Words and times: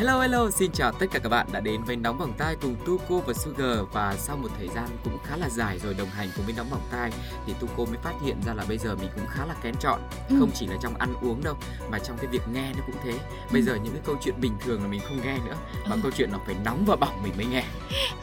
Hello 0.00 0.20
hello, 0.20 0.50
xin 0.50 0.72
chào 0.72 0.92
tất 0.92 1.06
cả 1.12 1.18
các 1.18 1.28
bạn 1.28 1.46
đã 1.52 1.60
đến 1.60 1.82
với 1.84 1.96
Nóng 1.96 2.18
Bỏng 2.18 2.32
Tai 2.38 2.56
cùng 2.62 2.74
Tuco 2.86 3.18
và 3.26 3.32
Sugar 3.34 3.78
và 3.92 4.14
sau 4.18 4.36
một 4.36 4.48
thời 4.58 4.68
gian 4.68 4.88
cũng 5.04 5.18
khá 5.24 5.36
là 5.36 5.48
dài 5.48 5.78
rồi 5.78 5.94
đồng 5.94 6.08
hành 6.08 6.28
cùng 6.36 6.44
với 6.44 6.54
Nóng 6.56 6.70
Bỏng 6.70 6.80
Tai 6.90 7.10
thì 7.46 7.52
Tuco 7.60 7.84
mới 7.84 7.98
phát 8.02 8.12
hiện 8.24 8.36
ra 8.46 8.54
là 8.54 8.64
bây 8.68 8.78
giờ 8.78 8.96
mình 8.96 9.08
cũng 9.14 9.26
khá 9.28 9.46
là 9.46 9.54
kén 9.62 9.74
chọn 9.80 10.00
Ừ. 10.28 10.36
không 10.38 10.50
chỉ 10.54 10.66
là 10.66 10.76
trong 10.82 10.94
ăn 10.94 11.14
uống 11.22 11.44
đâu 11.44 11.54
mà 11.90 11.98
trong 11.98 12.16
cái 12.18 12.26
việc 12.26 12.42
nghe 12.54 12.72
nó 12.76 12.80
cũng 12.86 12.94
thế. 13.04 13.12
Bây 13.52 13.60
Ừ. 13.60 13.66
giờ 13.66 13.74
những 13.74 13.92
cái 13.92 14.02
câu 14.04 14.16
chuyện 14.24 14.34
bình 14.40 14.52
thường 14.64 14.82
là 14.82 14.88
mình 14.88 15.00
không 15.08 15.20
nghe 15.24 15.38
nữa 15.46 15.56
mà 15.86 15.94
Ừ. 15.96 16.00
câu 16.02 16.10
chuyện 16.16 16.32
nó 16.32 16.38
phải 16.46 16.54
nóng 16.64 16.84
và 16.86 16.96
bỏng 16.96 17.22
mình 17.22 17.32
mới 17.36 17.46
nghe. 17.46 17.64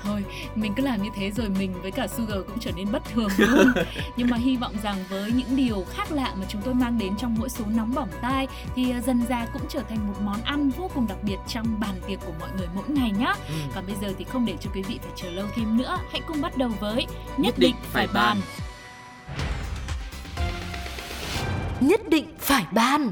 Thôi, 0.03 0.23
mình 0.55 0.73
cứ 0.75 0.83
làm 0.83 1.03
như 1.03 1.09
thế 1.15 1.31
rồi 1.31 1.49
mình 1.49 1.73
với 1.81 1.91
cả 1.91 2.07
Sugar 2.07 2.37
cũng 2.47 2.59
trở 2.59 2.71
nên 2.71 2.91
bất 2.91 3.03
thường 3.13 3.29
luôn. 3.37 3.71
Nhưng 4.17 4.29
mà 4.29 4.37
hy 4.37 4.57
vọng 4.57 4.73
rằng 4.83 4.95
với 5.09 5.31
những 5.31 5.55
điều 5.55 5.85
khác 5.93 6.11
lạ 6.11 6.33
mà 6.37 6.45
chúng 6.49 6.61
tôi 6.61 6.73
mang 6.73 6.97
đến 6.97 7.17
trong 7.17 7.35
mỗi 7.39 7.49
số 7.49 7.65
nóng 7.75 7.93
bỏng 7.95 8.09
tai 8.21 8.47
thì 8.75 8.91
à, 8.91 9.01
dần 9.01 9.25
ra 9.29 9.47
cũng 9.53 9.61
trở 9.69 9.83
thành 9.89 10.07
một 10.07 10.15
món 10.21 10.41
ăn 10.41 10.69
vô 10.69 10.89
cùng 10.95 11.07
đặc 11.07 11.17
biệt 11.23 11.37
trong 11.47 11.66
bàn 11.79 11.95
tiệc 12.07 12.19
của 12.25 12.33
mọi 12.39 12.49
người 12.57 12.67
mỗi 12.75 12.89
ngày 12.89 13.11
nhé. 13.11 13.33
Ừ. 13.49 13.55
Còn 13.75 13.85
bây 13.87 13.95
giờ 14.01 14.13
thì 14.17 14.25
không 14.25 14.45
để 14.45 14.55
cho 14.59 14.69
quý 14.73 14.81
vị 14.81 14.99
phải 15.01 15.11
chờ 15.15 15.29
lâu 15.29 15.45
thêm 15.55 15.77
nữa, 15.77 15.97
hãy 16.11 16.21
cùng 16.27 16.41
bắt 16.41 16.57
đầu 16.57 16.69
với 16.79 17.05
nhất, 17.05 17.37
Nhất 17.37 17.59
định 17.59 17.75
định 17.75 17.91
phải 17.93 18.07
bàn. 18.07 18.13
bàn. 18.13 18.41
Nhất 21.79 22.09
định 22.09 22.25
phải 22.39 22.65
ban 22.71 23.11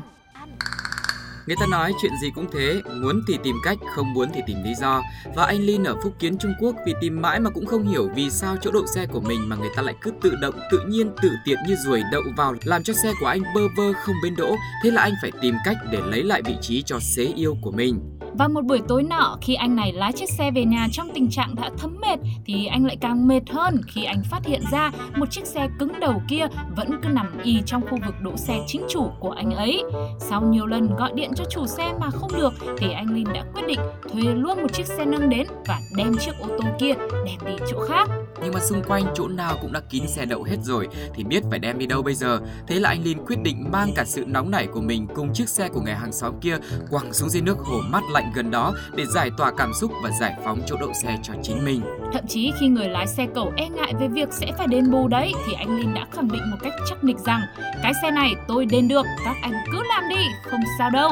Người 1.48 1.56
ta 1.60 1.66
nói 1.68 1.94
chuyện 2.02 2.12
gì 2.22 2.32
cũng 2.36 2.46
thế, 2.52 2.82
muốn 3.02 3.22
thì 3.28 3.38
tìm 3.44 3.56
cách, 3.64 3.78
không 3.96 4.14
muốn 4.14 4.30
thì 4.34 4.42
tìm 4.48 4.64
lý 4.64 4.76
do. 4.76 5.02
Và 5.36 5.46
anh 5.46 5.60
Linh 5.60 5.84
ở 5.84 5.96
Phúc 6.04 6.14
Kiến 6.20 6.38
Trung 6.38 6.54
Quốc 6.60 6.76
vì 6.86 6.94
tìm 7.02 7.22
mãi 7.22 7.40
mà 7.40 7.50
cũng 7.50 7.66
không 7.66 7.88
hiểu 7.88 8.10
vì 8.16 8.30
sao 8.30 8.56
chỗ 8.62 8.72
đậu 8.72 8.88
xe 8.88 9.06
của 9.06 9.20
mình 9.20 9.50
mà 9.50 9.56
người 9.56 9.70
ta 9.76 9.82
lại 9.82 9.96
cứ 10.02 10.12
tự 10.22 10.36
động, 10.42 10.56
tự 10.72 10.80
nhiên, 10.88 11.12
tự 11.22 11.32
tiện 11.46 11.58
như 11.68 11.76
ruồi 11.76 12.04
đậu 12.12 12.22
vào 12.38 12.56
làm 12.64 12.84
cho 12.84 12.94
xe 12.94 13.14
của 13.20 13.26
anh 13.26 13.44
bơ 13.56 13.62
vơ 13.78 13.94
không 13.94 14.16
bến 14.24 14.36
đỗ. 14.38 14.56
Thế 14.84 14.92
là 14.92 15.02
anh 15.02 15.14
phải 15.22 15.32
tìm 15.42 15.56
cách 15.66 15.78
để 15.92 16.00
lấy 16.06 16.24
lại 16.24 16.42
vị 16.46 16.56
trí 16.62 16.82
cho 16.82 17.00
xế 17.00 17.24
yêu 17.24 17.58
của 17.62 17.72
mình. 17.72 18.15
Và 18.38 18.48
một 18.48 18.66
buổi 18.66 18.82
tối 18.88 19.04
nọ, 19.04 19.38
khi 19.42 19.56
anh 19.56 19.76
này 19.76 19.92
lái 19.94 20.12
chiếc 20.12 20.30
xe 20.30 20.52
về 20.52 20.66
nhà 20.66 20.88
trong 20.92 21.10
tình 21.14 21.30
trạng 21.30 21.56
đã 21.56 21.70
thấm 21.78 21.98
mệt, 22.02 22.20
thì 22.46 22.66
anh 22.66 22.86
lại 22.86 22.98
càng 23.02 23.28
mệt 23.28 23.42
hơn 23.50 23.82
khi 23.88 24.04
anh 24.04 24.24
phát 24.32 24.46
hiện 24.46 24.62
ra 24.72 24.92
một 25.16 25.32
chiếc 25.32 25.46
xe 25.46 25.70
cứng 25.80 26.00
đầu 26.00 26.22
kia 26.28 26.48
vẫn 26.76 26.90
cứ 27.04 27.10
nằm 27.10 27.38
y 27.44 27.62
trong 27.66 27.82
khu 27.82 27.98
vực 28.06 28.16
đỗ 28.22 28.38
xe 28.38 28.60
chính 28.68 28.82
chủ 28.90 29.12
của 29.20 29.32
anh 29.32 29.52
ấy. 29.52 29.84
Sau 30.20 30.42
nhiều 30.42 30.66
lần 30.66 30.96
gọi 30.96 31.12
điện 31.16 31.32
cho 31.36 31.46
chủ 31.52 31.66
xe 31.66 31.94
mà 32.00 32.10
không 32.10 32.32
được, 32.38 32.54
thì 32.78 32.92
anh 32.92 33.14
Linh 33.14 33.34
đã 33.34 33.44
quyết 33.54 33.64
định 33.68 33.80
thuê 34.12 34.24
luôn 34.24 34.62
một 34.62 34.74
chiếc 34.74 34.86
xe 34.86 35.06
nâng 35.06 35.30
đến 35.30 35.48
và 35.68 35.80
đem 35.98 36.18
chiếc 36.18 36.32
ô 36.40 36.48
tô 36.48 36.66
kia 36.80 36.94
đem 37.26 37.38
đi 37.46 37.54
chỗ 37.72 37.80
khác. 37.90 38.10
Nhưng 38.44 38.54
mà 38.54 38.60
xung 38.60 38.84
quanh 38.88 39.04
chỗ 39.16 39.28
nào 39.28 39.58
cũng 39.62 39.72
đã 39.72 39.80
kín 39.80 40.08
xe 40.08 40.26
đậu 40.26 40.44
hết 40.44 40.58
rồi, 40.62 40.88
thì 41.14 41.24
biết 41.24 41.44
phải 41.50 41.60
đem 41.60 41.78
đi 41.78 41.86
đâu 41.86 42.02
bây 42.02 42.14
giờ. 42.14 42.40
Thế 42.68 42.80
là 42.80 42.90
anh 42.90 43.04
Linh 43.04 43.26
quyết 43.26 43.40
định 43.44 43.72
mang 43.72 43.90
cả 43.96 44.04
sự 44.06 44.24
nóng 44.28 44.52
nảy 44.52 44.68
của 44.68 44.82
mình 44.82 45.08
cùng 45.16 45.34
chiếc 45.34 45.50
xe 45.50 45.70
của 45.70 45.82
người 45.82 45.94
hàng 45.94 46.12
xóm 46.12 46.40
kia 46.42 46.58
quẳng 46.90 47.14
xuống 47.14 47.30
dưới 47.30 47.42
nước 47.42 47.58
hồ 47.60 47.82
mát 47.90 48.04
lạnh 48.12 48.25
gần 48.34 48.52
đó 48.52 48.74
để 48.96 49.06
giải 49.06 49.32
tỏa 49.38 49.52
cảm 49.58 49.72
xúc 49.74 49.92
và 50.04 50.10
giải 50.20 50.36
phóng 50.46 50.60
chỗ 50.68 50.76
đậu 50.80 50.94
xe 50.94 51.18
cho 51.24 51.34
chính 51.44 51.66
mình. 51.66 51.82
Thậm 52.14 52.28
chí 52.28 52.52
khi 52.60 52.68
người 52.68 52.90
lái 52.90 53.08
xe 53.08 53.28
cẩu 53.36 53.54
e 53.58 53.70
ngại 53.70 53.94
về 54.00 54.08
việc 54.08 54.34
sẽ 54.34 54.52
phải 54.58 54.68
đền 54.68 54.92
bù 54.92 55.08
đấy 55.08 55.34
thì 55.46 55.54
anh 55.54 55.78
Linh 55.78 55.94
đã 55.94 56.06
khẳng 56.12 56.28
định 56.32 56.42
một 56.52 56.58
cách 56.62 56.74
chắc 56.90 57.04
nịch 57.04 57.20
rằng 57.20 57.42
cái 57.84 57.94
xe 58.02 58.12
này 58.12 58.34
tôi 58.48 58.66
đền 58.66 58.88
được, 58.88 59.06
các 59.26 59.36
anh 59.42 59.54
cứ 59.72 59.84
làm 59.90 60.04
đi, 60.10 60.26
không 60.44 60.62
sao 60.80 60.90
đâu. 60.90 61.12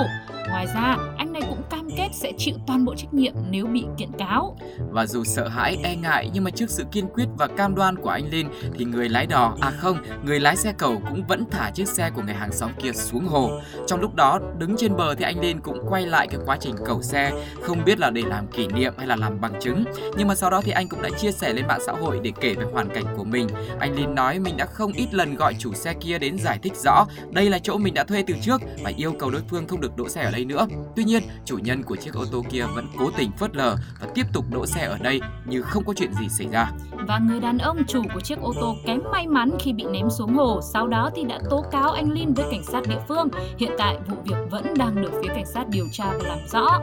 Ngoài 0.50 0.68
ra, 0.68 0.98
anh 1.18 1.34
này 1.34 1.42
cũng 1.50 1.62
cam 1.70 1.83
kết 1.98 2.10
sẽ 2.14 2.32
chịu 2.38 2.56
toàn 2.68 2.86
bộ 2.86 2.96
trách 2.96 3.14
nhiệm 3.14 3.34
nếu 3.50 3.66
bị 3.66 3.86
kiện 3.98 4.12
cáo. 4.18 4.58
Và 4.92 5.06
dù 5.06 5.24
sợ 5.24 5.48
hãi, 5.48 5.78
e 5.84 5.96
ngại 5.96 6.30
nhưng 6.34 6.44
mà 6.44 6.52
trước 6.52 6.70
sự 6.70 6.84
kiên 6.92 7.08
quyết 7.14 7.26
và 7.38 7.48
cam 7.48 7.76
đoan 7.76 7.96
của 7.96 8.10
anh 8.10 8.30
Linh 8.30 8.50
thì 8.78 8.86
người 8.86 9.10
lái 9.10 9.26
đò, 9.26 9.58
à 9.62 9.72
không, 9.78 9.98
người 10.26 10.40
lái 10.40 10.56
xe 10.56 10.74
cầu 10.78 11.02
cũng 11.10 11.24
vẫn 11.28 11.44
thả 11.52 11.70
chiếc 11.70 11.88
xe 11.88 12.10
của 12.10 12.22
người 12.22 12.34
hàng 12.34 12.52
xóm 12.52 12.72
kia 12.84 12.92
xuống 12.94 13.26
hồ. 13.26 13.60
Trong 13.88 14.02
lúc 14.02 14.16
đó, 14.16 14.40
đứng 14.58 14.76
trên 14.78 14.96
bờ 14.96 15.16
thì 15.16 15.26
anh 15.26 15.40
Linh 15.42 15.62
cũng 15.62 15.80
quay 15.90 16.06
lại 16.06 16.28
cái 16.28 16.40
quá 16.46 16.58
trình 16.60 16.76
cầu 16.86 17.02
xe, 17.02 17.32
không 17.62 17.86
biết 17.86 18.00
là 18.00 18.10
để 18.10 18.22
làm 18.22 18.48
kỷ 18.48 18.68
niệm 18.68 18.94
hay 18.98 19.08
là 19.08 19.16
làm 19.16 19.42
bằng 19.42 19.54
chứng. 19.62 19.84
Nhưng 20.18 20.28
mà 20.28 20.36
sau 20.36 20.50
đó 20.50 20.62
thì 20.62 20.72
anh 20.72 20.88
cũng 20.88 21.02
đã 21.02 21.10
chia 21.18 21.32
sẻ 21.32 21.54
lên 21.54 21.68
mạng 21.68 21.82
xã 21.86 21.92
hội 21.92 22.20
để 22.24 22.32
kể 22.42 22.54
về 22.54 22.66
hoàn 22.74 22.90
cảnh 22.90 23.06
của 23.18 23.24
mình. 23.24 23.48
Anh 23.80 23.96
Linh 23.96 24.16
nói 24.16 24.40
mình 24.40 24.58
đã 24.58 24.66
không 24.66 24.94
ít 24.94 25.14
lần 25.14 25.36
gọi 25.36 25.56
chủ 25.60 25.74
xe 25.74 25.94
kia 25.94 26.20
đến 26.20 26.38
giải 26.38 26.60
thích 26.64 26.74
rõ 26.76 27.06
đây 27.32 27.50
là 27.50 27.60
chỗ 27.60 27.78
mình 27.78 27.94
đã 27.94 28.04
thuê 28.04 28.24
từ 28.28 28.36
trước 28.42 28.62
và 28.84 28.92
yêu 28.98 29.14
cầu 29.20 29.30
đối 29.30 29.42
phương 29.50 29.68
không 29.68 29.82
được 29.82 29.98
đỗ 29.98 30.10
xe 30.10 30.24
ở 30.24 30.32
đây 30.32 30.46
nữa. 30.46 30.68
Tuy 30.96 31.04
nhiên, 31.04 31.24
chủ 31.46 31.58
nhân 31.58 31.83
của 31.84 31.96
chiếc 31.96 32.14
ô 32.14 32.26
tô 32.32 32.44
kia 32.52 32.66
vẫn 32.76 32.88
cố 33.00 33.12
tình 33.18 33.32
phớt 33.32 33.56
lờ 33.56 33.78
và 34.02 34.08
tiếp 34.16 34.26
tục 34.34 34.46
đỗ 34.52 34.66
xe 34.66 34.86
ở 34.86 34.98
đây 34.98 35.22
như 35.46 35.62
không 35.62 35.84
có 35.86 35.94
chuyện 35.94 36.14
gì 36.14 36.30
xảy 36.30 36.48
ra. 36.52 36.72
Và 37.08 37.20
người 37.20 37.40
đàn 37.40 37.58
ông 37.58 37.78
chủ 37.88 38.02
của 38.14 38.20
chiếc 38.20 38.42
ô 38.42 38.54
tô 38.62 38.76
kém 38.86 39.00
may 39.12 39.28
mắn 39.28 39.52
khi 39.60 39.74
bị 39.74 39.84
ném 39.92 40.10
xuống 40.10 40.34
hồ, 40.34 40.60
sau 40.62 40.88
đó 40.88 41.10
thì 41.16 41.24
đã 41.24 41.40
tố 41.50 41.64
cáo 41.72 41.92
anh 41.92 42.12
Linh 42.12 42.34
với 42.34 42.46
cảnh 42.52 42.64
sát 42.64 42.82
địa 42.88 43.00
phương. 43.08 43.28
Hiện 43.58 43.72
tại 43.78 43.98
vụ 44.10 44.18
việc 44.26 44.36
vẫn 44.52 44.66
đang 44.78 45.02
được 45.02 45.12
phía 45.24 45.30
cảnh 45.36 45.46
sát 45.46 45.70
điều 45.70 45.86
tra 45.92 46.06
và 46.06 46.30
làm 46.30 46.40
rõ. 46.48 46.80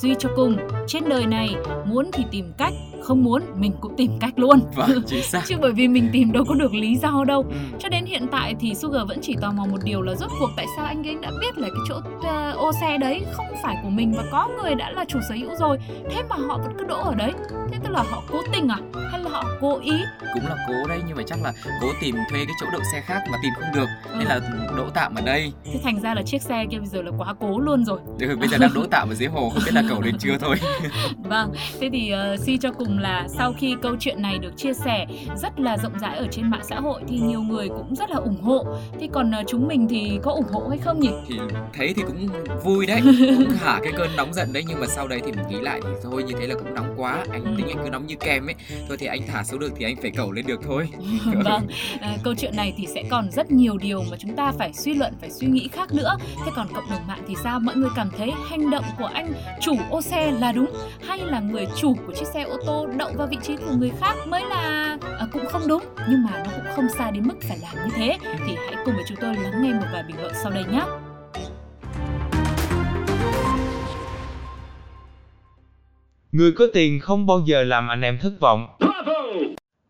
Suy 0.00 0.14
cho 0.18 0.28
cùng, 0.36 0.56
trên 0.86 1.08
đời 1.08 1.26
này 1.26 1.56
muốn 1.86 2.10
thì 2.12 2.24
tìm 2.30 2.52
cách, 2.58 2.72
không 3.02 3.24
muốn 3.24 3.42
mình 3.54 3.72
cũng 3.80 3.96
tìm 3.96 4.10
cách 4.20 4.32
luôn. 4.38 4.60
Vâng, 4.76 5.02
chính 5.06 5.22
xác. 5.30 5.42
Chứ 5.46 5.56
bởi 5.60 5.72
vì 5.72 5.88
mình 5.88 6.08
tìm 6.12 6.32
đâu 6.32 6.44
có 6.48 6.54
được 6.54 6.74
lý 6.74 6.96
do 6.96 7.24
đâu. 7.26 7.44
Ừ. 7.48 7.56
Cho 7.78 7.88
đến 7.88 8.04
hiện 8.04 8.26
tại 8.32 8.54
thì 8.60 8.74
Sugar 8.74 9.08
vẫn 9.08 9.18
chỉ 9.22 9.36
tò 9.40 9.52
mò 9.52 9.64
một 9.66 9.78
điều 9.84 10.02
là 10.02 10.14
rốt 10.14 10.30
cuộc 10.40 10.50
tại 10.56 10.66
sao 10.76 10.86
anh 10.86 11.06
ấy 11.08 11.16
đã 11.22 11.30
biết 11.40 11.58
là 11.58 11.68
cái 11.68 11.80
chỗ 11.88 11.94
ờ, 12.22 12.52
ô 12.52 12.72
xe 12.80 12.98
đấy 12.98 13.22
không 13.32 13.46
phải 13.62 13.76
của 13.82 13.90
mình 13.90 14.12
và 14.16 14.24
có 14.32 14.48
người 14.62 14.74
đã 14.74 14.90
là 14.90 15.04
chủ 15.04 15.18
sở 15.28 15.34
hữu 15.34 15.50
rồi. 15.56 15.78
Thế 16.10 16.22
mà 16.30 16.36
họ 16.36 16.58
vẫn 16.58 16.72
cứ 16.78 16.84
đỗ 16.84 16.96
ở 16.96 17.14
đấy. 17.14 17.32
Thế 17.70 17.78
tức 17.84 17.90
là 17.90 18.04
họ 18.10 18.22
cố 18.32 18.38
tình 18.52 18.68
à? 18.68 18.78
Hay 19.10 19.22
là 19.22 19.30
họ 19.30 19.44
cố 19.60 19.78
ý? 19.82 19.92
Cũng 20.34 20.46
là 20.46 20.56
cố 20.68 20.74
đấy 20.88 21.00
nhưng 21.06 21.16
mà 21.16 21.22
chắc 21.26 21.42
là 21.42 21.52
cố 21.80 21.88
tìm 22.00 22.14
thuê 22.30 22.44
cái 22.44 22.54
chỗ 22.60 22.66
đậu 22.72 22.80
xe 22.92 23.00
khác 23.00 23.22
mà 23.32 23.38
tìm 23.42 23.52
không 23.54 23.70
được 23.74 23.86
Ừ. 24.04 24.16
nên 24.18 24.26
là 24.28 24.40
đỗ 24.76 24.84
tạm 24.94 25.14
ở 25.14 25.22
đây. 25.22 25.52
Thế 25.64 25.80
thành 25.84 26.00
ra 26.00 26.14
là 26.14 26.22
chiếc 26.22 26.42
xe 26.42 26.66
kia 26.70 26.78
bây 26.78 26.86
giờ 26.86 27.02
là 27.02 27.10
quá 27.18 27.34
cố 27.40 27.58
luôn 27.60 27.84
rồi. 27.84 28.00
Ừ, 28.20 28.36
bây 28.36 28.48
giờ 28.48 28.58
đang 28.58 28.74
đỗ 28.74 28.86
tạm 28.90 29.08
ở 29.08 29.14
dưới 29.14 29.28
hồ 29.28 29.50
không 29.50 29.62
biết 29.66 29.74
là 29.74 29.82
cầu 29.88 30.00
lên 30.02 30.14
chưa 30.18 30.36
thôi. 30.40 30.56
Vâng, 31.24 31.52
thế 31.80 31.88
thì 31.92 32.12
uh, 32.34 32.40
suy 32.40 32.58
cho 32.58 32.72
cùng 32.72 32.98
là 32.98 33.26
sau 33.28 33.52
khi 33.58 33.76
câu 33.82 33.96
chuyện 34.00 34.22
này 34.22 34.38
được 34.38 34.52
chia 34.56 34.72
sẻ 34.72 35.06
rất 35.36 35.60
là 35.60 35.76
rộng 35.78 35.98
rãi 36.00 36.16
ở 36.16 36.26
trên 36.30 36.50
mạng 36.50 36.60
xã 36.68 36.80
hội 36.80 37.00
thì 37.08 37.18
nhiều 37.18 37.40
người 37.42 37.68
cũng 37.68 37.94
rất 37.94 38.10
là 38.10 38.16
ủng 38.16 38.42
hộ. 38.42 38.66
Thế 39.00 39.08
còn 39.12 39.30
uh, 39.40 39.46
chúng 39.48 39.68
mình 39.68 39.86
thì 39.90 40.18
có 40.22 40.32
ủng 40.32 40.48
hộ 40.52 40.68
hay 40.68 40.78
không 40.78 41.00
nhỉ? 41.00 41.10
thì 41.28 41.38
thấy 41.74 41.94
thì 41.96 42.02
cũng 42.02 42.28
vui 42.64 42.86
đấy 42.86 43.00
cũng 43.38 43.50
hả 43.64 43.80
cái 43.82 43.92
cơn 43.96 44.16
nóng 44.16 44.32
giận 44.34 44.52
đấy 44.52 44.64
nhưng 44.68 44.80
mà 44.80 44.86
sau 44.86 45.08
đấy 45.08 45.20
thì 45.26 45.32
mình 45.32 45.44
nghĩ 45.48 45.60
lại 45.60 45.80
thì 45.84 45.90
thôi 46.02 46.22
như 46.22 46.34
thế 46.40 46.46
là 46.46 46.54
cũng 46.54 46.74
nóng 46.74 46.94
quá 46.96 47.24
anh 47.32 47.44
Ừ. 47.44 47.50
tính 47.56 47.66
anh 47.68 47.84
cứ 47.84 47.90
nóng 47.90 48.06
như 48.06 48.14
kem 48.20 48.46
ấy 48.46 48.54
thôi 48.88 48.96
thì 49.00 49.06
anh 49.06 49.20
thả 49.32 49.39
xuống 49.44 49.60
được 49.60 49.72
thì 49.76 49.84
anh 49.84 49.96
phải 50.02 50.10
cầu 50.10 50.32
lên 50.32 50.46
được 50.46 50.60
thôi 50.62 50.88
vâng, 51.44 51.66
à, 52.00 52.16
câu 52.24 52.34
chuyện 52.34 52.56
này 52.56 52.74
thì 52.76 52.86
sẽ 52.94 53.02
còn 53.10 53.30
rất 53.30 53.50
nhiều 53.50 53.78
điều 53.78 54.02
mà 54.10 54.16
chúng 54.18 54.36
ta 54.36 54.52
phải 54.58 54.72
suy 54.72 54.94
luận, 54.94 55.14
phải 55.20 55.30
suy 55.30 55.46
nghĩ 55.46 55.68
khác 55.72 55.92
nữa. 55.92 56.16
Thế 56.44 56.52
còn 56.56 56.68
cộng 56.74 56.90
đồng 56.90 57.06
mạng 57.06 57.22
thì 57.28 57.34
sao? 57.42 57.60
Mọi 57.60 57.76
người 57.76 57.90
cảm 57.96 58.10
thấy 58.16 58.30
hành 58.48 58.70
động 58.70 58.84
của 58.98 59.10
anh 59.14 59.32
chủ 59.60 59.76
ô 59.90 60.02
xe 60.02 60.32
là 60.32 60.52
đúng 60.52 60.70
hay 61.06 61.18
là 61.18 61.40
người 61.40 61.66
chủ 61.76 61.94
của 62.06 62.12
chiếc 62.12 62.26
xe 62.34 62.42
ô 62.42 62.56
tô 62.66 62.86
đậu 62.96 63.10
vào 63.16 63.26
vị 63.26 63.36
trí 63.42 63.56
của 63.56 63.74
người 63.78 63.90
khác 64.00 64.14
mới 64.26 64.44
là 64.44 64.98
à, 65.18 65.26
cũng 65.32 65.46
không 65.46 65.62
đúng 65.68 65.84
nhưng 66.10 66.22
mà 66.24 66.42
nó 66.44 66.50
cũng 66.56 66.64
không 66.76 66.88
xa 66.98 67.10
đến 67.10 67.28
mức 67.28 67.34
phải 67.48 67.58
làm 67.62 67.74
như 67.84 67.94
thế 67.96 68.18
thì 68.46 68.56
hãy 68.56 68.74
cùng 68.84 68.94
với 68.94 69.04
chúng 69.08 69.18
tôi 69.20 69.34
lắng 69.34 69.62
nghe 69.62 69.72
một 69.72 69.86
vài 69.92 70.02
bình 70.08 70.16
luận 70.20 70.32
sau 70.42 70.52
đây 70.52 70.64
nhé. 70.72 70.82
Người 76.32 76.52
có 76.52 76.66
tiền 76.72 77.00
không 77.00 77.26
bao 77.26 77.40
giờ 77.46 77.62
làm 77.62 77.88
anh 77.88 78.00
em 78.00 78.18
thất 78.18 78.32
vọng. 78.40 78.68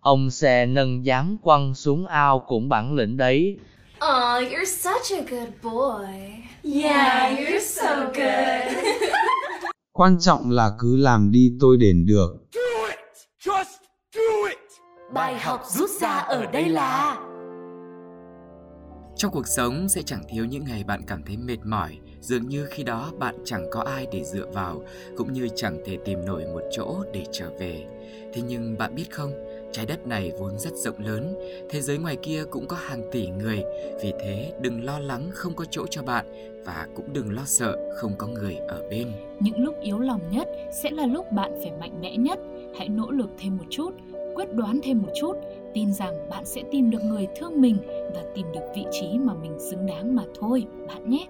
Ông 0.00 0.31
xe 0.31 0.66
nâng 0.66 1.06
dám 1.06 1.37
quăng 1.42 1.75
xuống 1.75 2.07
ao 2.07 2.45
cũng 2.48 2.69
bản 2.69 2.95
lĩnh 2.95 3.16
đấy. 3.16 3.59
Aw, 3.98 4.51
you're 4.51 4.65
such 4.65 5.19
a 5.19 5.22
good 5.30 5.48
boy. 5.63 6.07
Yeah, 6.83 7.39
you're 7.39 7.60
so 7.60 8.04
good. 8.04 8.84
Quan 9.92 10.16
trọng 10.21 10.51
là 10.51 10.71
cứ 10.78 10.97
làm 10.97 11.30
đi 11.30 11.53
tôi 11.60 11.77
đền 11.77 12.07
được. 12.07 12.36
Bài 15.15 15.39
học 15.39 15.63
rút 15.66 15.91
ra 15.91 16.16
ở 16.16 16.47
đây 16.47 16.69
là 16.69 17.16
trong 19.21 19.33
cuộc 19.33 19.48
sống 19.48 19.89
sẽ 19.89 20.03
chẳng 20.03 20.22
thiếu 20.28 20.45
những 20.45 20.65
ngày 20.65 20.84
bạn 20.84 21.03
cảm 21.07 21.22
thấy 21.22 21.36
mệt 21.36 21.59
mỏi 21.65 21.98
dường 22.21 22.48
như 22.48 22.66
khi 22.71 22.83
đó 22.83 23.13
bạn 23.19 23.34
chẳng 23.45 23.66
có 23.71 23.80
ai 23.80 24.07
để 24.13 24.25
dựa 24.25 24.47
vào 24.53 24.83
cũng 25.16 25.33
như 25.33 25.48
chẳng 25.57 25.83
thể 25.86 25.98
tìm 26.04 26.25
nổi 26.27 26.45
một 26.45 26.63
chỗ 26.71 27.04
để 27.13 27.25
trở 27.33 27.51
về 27.59 27.86
thế 28.33 28.42
nhưng 28.48 28.78
bạn 28.78 28.95
biết 28.95 29.10
không 29.10 29.33
trái 29.72 29.87
đất 29.87 30.07
này 30.07 30.33
vốn 30.39 30.59
rất 30.59 30.75
rộng 30.75 30.99
lớn 30.99 31.34
thế 31.71 31.81
giới 31.81 31.99
ngoài 31.99 32.17
kia 32.22 32.45
cũng 32.51 32.67
có 32.67 32.77
hàng 32.77 33.03
tỷ 33.13 33.27
người. 33.27 33.65
Vì 34.03 34.13
thế 34.21 34.53
đừng 34.61 34.84
lo 34.84 34.99
lắng 34.99 35.31
không 35.33 35.55
có 35.55 35.65
chỗ 35.71 35.87
cho 35.91 36.03
bạn 36.03 36.27
và 36.65 36.89
cũng 36.95 37.13
đừng 37.13 37.34
lo 37.34 37.43
sợ 37.45 37.77
không 37.97 38.13
có 38.19 38.27
người 38.27 38.55
ở 38.55 38.83
bên. 38.91 39.13
Những 39.41 39.59
lúc 39.59 39.75
yếu 39.83 39.99
lòng 39.99 40.21
nhất 40.31 40.49
sẽ 40.83 40.91
là 40.91 41.07
lúc 41.07 41.33
bạn 41.33 41.53
phải 41.63 41.72
mạnh 41.81 42.01
mẽ 42.01 42.17
nhất. 42.17 42.39
Hãy 42.78 42.89
nỗ 42.89 43.11
lực 43.11 43.31
thêm 43.39 43.57
một 43.57 43.65
chút, 43.71 43.91
quyết 44.34 44.53
đoán 44.55 44.81
thêm 44.83 45.03
một 45.03 45.13
chút 45.21 45.37
tin 45.75 45.93
rằng 45.93 46.28
bạn 46.31 46.45
sẽ 46.45 46.63
tìm 46.71 46.91
được 46.91 47.03
người 47.05 47.27
thương 47.37 47.61
mình 47.61 47.77
và 48.15 48.23
tìm 48.34 48.47
được 48.55 48.61
vị 48.77 48.84
trí 48.91 49.19
mà 49.19 49.34
mình 49.34 49.59
xứng 49.71 49.87
đáng 49.87 50.15
mà 50.15 50.23
thôi 50.41 50.66
bạn 50.89 51.11
nhé. 51.11 51.27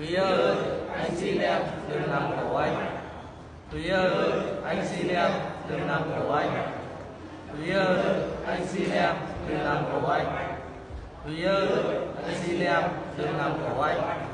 Thúy 0.00 0.14
ơi, 0.14 0.56
anh 0.96 1.10
xin 1.16 1.38
em 1.38 1.62
đừng 1.88 2.10
làm 2.10 2.22
khổ 2.36 2.56
anh. 2.56 2.96
Thúy 3.72 3.88
ơi, 3.88 4.30
anh 4.64 4.86
xin 4.86 5.08
em 5.08 5.30
đừng 5.68 5.86
làm 5.86 6.02
khổ 6.02 6.32
anh. 6.32 6.72
Thúy 7.52 7.70
ơi, 7.70 7.98
anh 8.46 8.66
xin 8.66 8.90
em 8.90 9.14
đừng 9.48 9.60
làm 9.60 9.84
khổ 9.92 10.08
anh. 10.08 10.56
Thúy 11.24 11.42
ơi, 11.42 11.68
anh 12.26 12.34
xin 12.44 12.60
em 12.60 12.82
đừng 13.16 13.36
làm 13.38 13.52
khổ 13.52 13.80
anh. 13.80 14.26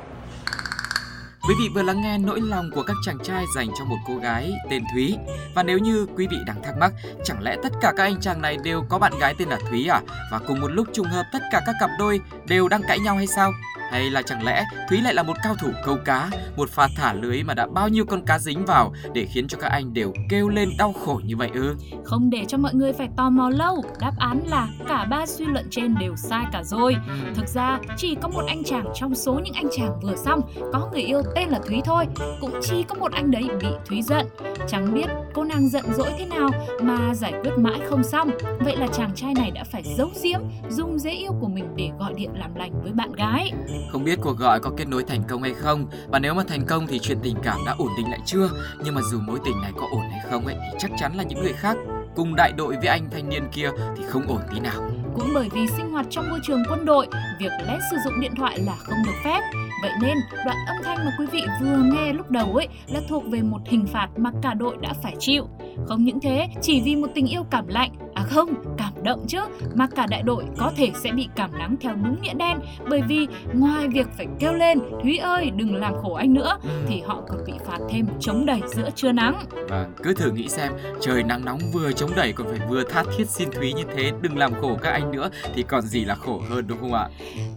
Quý 1.49 1.55
vị 1.59 1.69
vừa 1.75 1.83
lắng 1.83 2.01
nghe 2.01 2.19
nỗi 2.19 2.41
lòng 2.41 2.71
của 2.75 2.83
các 2.83 2.97
chàng 3.05 3.19
trai 3.23 3.45
dành 3.57 3.69
cho 3.79 3.85
một 3.85 3.99
cô 4.07 4.17
gái 4.17 4.53
tên 4.71 4.83
Thúy. 4.95 5.17
Và 5.55 5.63
nếu 5.63 5.79
như 5.79 6.07
quý 6.17 6.27
vị 6.31 6.37
đang 6.47 6.63
thắc 6.63 6.75
mắc, 6.79 6.93
chẳng 7.25 7.43
lẽ 7.43 7.57
tất 7.63 7.73
cả 7.81 7.93
các 7.97 8.03
anh 8.03 8.21
chàng 8.21 8.43
này 8.43 8.57
đều 8.65 8.85
có 8.89 8.99
bạn 8.99 9.13
gái 9.21 9.35
tên 9.39 9.49
là 9.49 9.59
Thúy 9.71 9.89
à? 9.89 10.01
Và 10.33 10.39
cùng 10.47 10.61
một 10.61 10.71
lúc 10.71 10.87
trùng 10.93 11.07
hợp 11.07 11.25
tất 11.33 11.43
cả 11.53 11.61
các 11.67 11.75
cặp 11.81 11.91
đôi 11.99 12.21
đều 12.49 12.69
đang 12.69 12.83
cãi 12.83 12.99
nhau 12.99 13.17
hay 13.17 13.27
sao? 13.27 13.53
Hay 13.91 14.11
là 14.11 14.23
chẳng 14.23 14.45
lẽ 14.45 14.65
Thúy 14.89 15.01
lại 15.01 15.15
là 15.15 15.23
một 15.23 15.37
cao 15.43 15.55
thủ 15.55 15.69
câu 15.85 15.97
cá, 16.05 16.31
một 16.57 16.71
pha 16.71 16.89
thả 16.97 17.13
lưới 17.13 17.43
mà 17.43 17.55
đã 17.55 17.67
bao 17.67 17.89
nhiêu 17.89 18.05
con 18.05 18.23
cá 18.27 18.39
dính 18.39 18.65
vào 18.65 18.93
để 19.15 19.27
khiến 19.27 19.49
cho 19.49 19.59
các 19.59 19.69
anh 19.69 19.95
đều 19.95 20.13
kêu 20.29 20.49
lên 20.49 20.71
đau 20.79 20.93
khổ 20.93 21.21
như 21.25 21.37
vậy 21.37 21.51
ư? 21.55 21.77
Không 22.05 22.31
để 22.31 22.45
cho 22.49 22.59
mọi 22.59 22.75
người 22.75 22.93
phải 22.93 23.09
tò 23.17 23.31
mò 23.31 23.51
lâu, 23.51 23.85
đáp 24.01 24.13
án 24.19 24.41
là 24.47 24.69
cả 24.89 25.05
ba 25.11 25.27
suy 25.27 25.45
luận 25.45 25.67
trên 25.71 25.95
đều 26.01 26.17
sai 26.17 26.45
cả 26.53 26.63
rồi. 26.63 26.97
Ừ. 27.09 27.15
Thực 27.35 27.49
ra 27.49 27.79
chỉ 27.97 28.15
có 28.23 28.29
một 28.29 28.43
anh 28.49 28.65
chàng 28.65 28.87
trong 28.95 29.15
số 29.15 29.41
những 29.45 29.55
anh 29.55 29.67
chàng 29.77 30.01
vừa 30.03 30.17
xong 30.17 30.41
có 30.73 30.89
người 30.93 31.03
yêu 31.03 31.23
tên 31.35 31.49
là 31.49 31.59
Thúy 31.67 31.81
thôi, 31.85 32.07
cũng 32.41 32.61
chỉ 32.63 32.83
có 32.89 32.95
một 32.95 33.13
anh 33.13 33.31
đấy 33.31 33.49
bị 33.61 33.69
Thúy 33.87 34.03
giận. 34.03 34.27
Chẳng 34.69 34.95
biết 34.95 35.07
cô 35.35 35.45
nàng 35.45 35.69
giận 35.69 35.85
dỗi 35.95 36.11
thế 36.19 36.27
nào 36.27 36.51
mà 36.83 37.15
giải 37.15 37.33
quyết 37.43 37.53
mãi 37.59 37.81
không 37.89 38.05
xong. 38.05 38.31
Vậy 38.61 38.77
là 38.77 38.87
chàng 38.87 39.15
trai 39.15 39.35
này 39.35 39.51
đã 39.51 39.65
phải 39.73 39.83
giấu 39.97 40.11
giếm, 40.23 40.41
dùng 40.69 40.99
giấy 40.99 41.13
yêu 41.13 41.33
của 41.41 41.49
mình 41.49 41.65
để 41.77 41.91
gọi 41.99 42.15
điện 42.15 42.31
làm 42.35 42.55
lành 42.55 42.73
với 42.83 42.93
bạn 42.93 43.13
gái. 43.13 43.53
Không 43.93 44.05
biết 44.05 44.19
cuộc 44.23 44.39
gọi 44.39 44.61
có 44.61 44.71
kết 44.77 44.89
nối 44.89 45.05
thành 45.05 45.23
công 45.29 45.43
hay 45.43 45.55
không 45.55 45.87
Và 46.09 46.19
nếu 46.19 46.35
mà 46.35 46.43
thành 46.49 46.67
công 46.67 46.87
thì 46.87 46.99
chuyện 46.99 47.19
tình 47.23 47.37
cảm 47.43 47.59
đã 47.67 47.75
ổn 47.79 47.89
định 47.97 48.11
lại 48.11 48.21
chưa 48.27 48.51
Nhưng 48.85 48.95
mà 48.95 49.01
dù 49.11 49.21
mối 49.21 49.39
tình 49.45 49.61
này 49.63 49.73
có 49.77 49.87
ổn 49.91 50.03
hay 50.11 50.21
không 50.31 50.47
ấy 50.47 50.57
Thì 50.61 50.79
chắc 50.79 50.91
chắn 50.99 51.17
là 51.17 51.23
những 51.23 51.43
người 51.43 51.53
khác 51.53 51.77
cùng 52.17 52.35
đại 52.37 52.53
đội 52.53 52.77
với 52.77 52.87
anh 52.87 53.11
thanh 53.11 53.29
niên 53.29 53.49
kia 53.53 53.71
thì 53.97 54.05
không 54.09 54.27
ổn 54.29 54.41
tí 54.55 54.61
nào 54.61 54.91
Cũng 55.15 55.31
bởi 55.35 55.49
vì 55.53 55.67
sinh 55.77 55.91
hoạt 55.91 56.07
trong 56.11 56.31
môi 56.31 56.39
trường 56.47 56.63
quân 56.69 56.85
đội, 56.85 57.07
việc 57.41 57.53
lén 57.67 57.79
sử 57.91 57.97
dụng 58.05 58.21
điện 58.21 58.33
thoại 58.37 58.59
là 58.59 58.77
không 58.77 58.99
được 59.07 59.13
phép. 59.25 59.41
Vậy 59.83 59.91
nên, 60.03 60.19
đoạn 60.47 60.57
âm 60.67 60.77
thanh 60.85 60.99
mà 61.05 61.11
quý 61.19 61.27
vị 61.33 61.43
vừa 61.61 61.83
nghe 61.83 62.13
lúc 62.13 62.31
đầu 62.31 62.55
ấy 62.57 62.69
là 62.87 63.01
thuộc 63.09 63.23
về 63.27 63.43
một 63.43 63.61
hình 63.65 63.87
phạt 63.87 64.09
mà 64.17 64.31
cả 64.43 64.55
đội 64.55 64.77
đã 64.81 64.93
phải 65.03 65.15
chịu. 65.19 65.49
Không 65.87 66.05
những 66.05 66.21
thế, 66.21 66.49
chỉ 66.63 66.83
vì 66.85 66.97
một 66.97 67.09
tình 67.15 67.27
yêu 67.27 67.43
cảm 67.51 67.69
lạnh, 67.69 67.91
à 68.15 68.23
không, 68.23 68.55
cảm 68.79 68.93
động 69.03 69.25
chứ, 69.29 69.41
mà 69.75 69.87
cả 69.87 70.07
đại 70.11 70.23
đội 70.23 70.45
có 70.59 70.73
thể 70.77 70.91
sẽ 71.03 71.13
bị 71.13 71.29
cảm 71.37 71.59
nắng 71.59 71.77
theo 71.81 71.95
đúng 71.95 72.23
nghĩa 72.23 72.35
đen 72.35 72.59
bởi 72.89 73.03
vì 73.09 73.27
ngoài 73.53 73.89
việc 73.89 74.07
phải 74.17 74.27
kêu 74.39 74.53
lên 74.53 74.79
Thúy 75.03 75.19
ơi 75.19 75.51
đừng 75.57 75.75
làm 75.75 75.95
khổ 76.03 76.15
anh 76.15 76.35
nữa 76.35 76.59
thì 76.89 77.01
họ 77.07 77.23
còn 77.29 77.39
bị 77.47 77.53
phạt 77.67 77.79
thêm 77.91 78.07
chống 78.21 78.47
đẩy 78.47 78.61
giữa 78.77 78.91
trưa 78.95 79.13
nắng. 79.13 79.45
Vâng, 79.69 79.93
cứ 80.03 80.15
thử 80.15 80.31
nghĩ 80.31 80.49
xem, 80.49 80.73
trời 81.01 81.23
nắng 81.23 81.45
nóng 81.45 81.59
vừa 81.73 81.93
chống 81.93 82.11
đẩy 82.17 82.33
còn 82.33 82.47
phải 82.51 82.69
vừa 82.69 82.83
tha 82.91 83.05
thiết 83.17 83.29
xin 83.29 83.49
Thúy 83.51 83.73
như 83.73 83.85
thế 83.97 84.13
đừng 84.21 84.39
làm 84.39 84.55
khổ 84.55 84.79
các 84.83 84.91
anh 84.91 85.11
nữa 85.11 85.31
thì 85.55 85.63
còn 85.63 85.83
gì 85.83 86.05
là 86.05 86.15
khổ 86.15 86.43
hơn 86.51 86.65
đúng 86.67 86.79
không 86.81 86.95
ạ? 86.95 87.09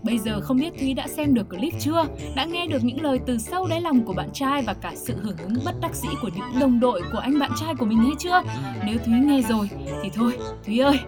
Bây 0.04 0.18
giờ 0.18 0.42
không 0.42 0.57
biết 0.57 0.74
Thúy 0.80 0.94
đã 0.94 1.07
xem 1.07 1.33
được 1.33 1.50
clip 1.50 1.74
chưa? 1.80 2.06
Đã 2.35 2.45
nghe 2.45 2.67
được 2.67 2.83
những 2.83 3.01
lời 3.01 3.19
từ 3.25 3.38
sâu 3.38 3.67
đáy 3.67 3.81
lòng 3.81 4.06
của 4.06 4.13
bạn 4.13 4.29
trai 4.33 4.61
và 4.61 4.73
cả 4.73 4.91
sự 4.95 5.15
hưởng 5.21 5.38
ứng 5.38 5.53
bất 5.65 5.75
đắc 5.81 5.95
dĩ 5.95 6.09
của 6.21 6.29
những 6.35 6.59
đồng 6.59 6.79
đội 6.79 7.01
của 7.11 7.17
anh 7.17 7.39
bạn 7.39 7.51
trai 7.59 7.75
của 7.75 7.85
mình 7.85 7.97
hay 7.97 8.11
chưa? 8.19 8.41
Nếu 8.85 8.97
Thúy 9.06 9.13
nghe 9.13 9.41
rồi 9.41 9.69
thì 10.03 10.09
thôi, 10.13 10.38
Thúy 10.65 10.79
ơi, 10.79 11.00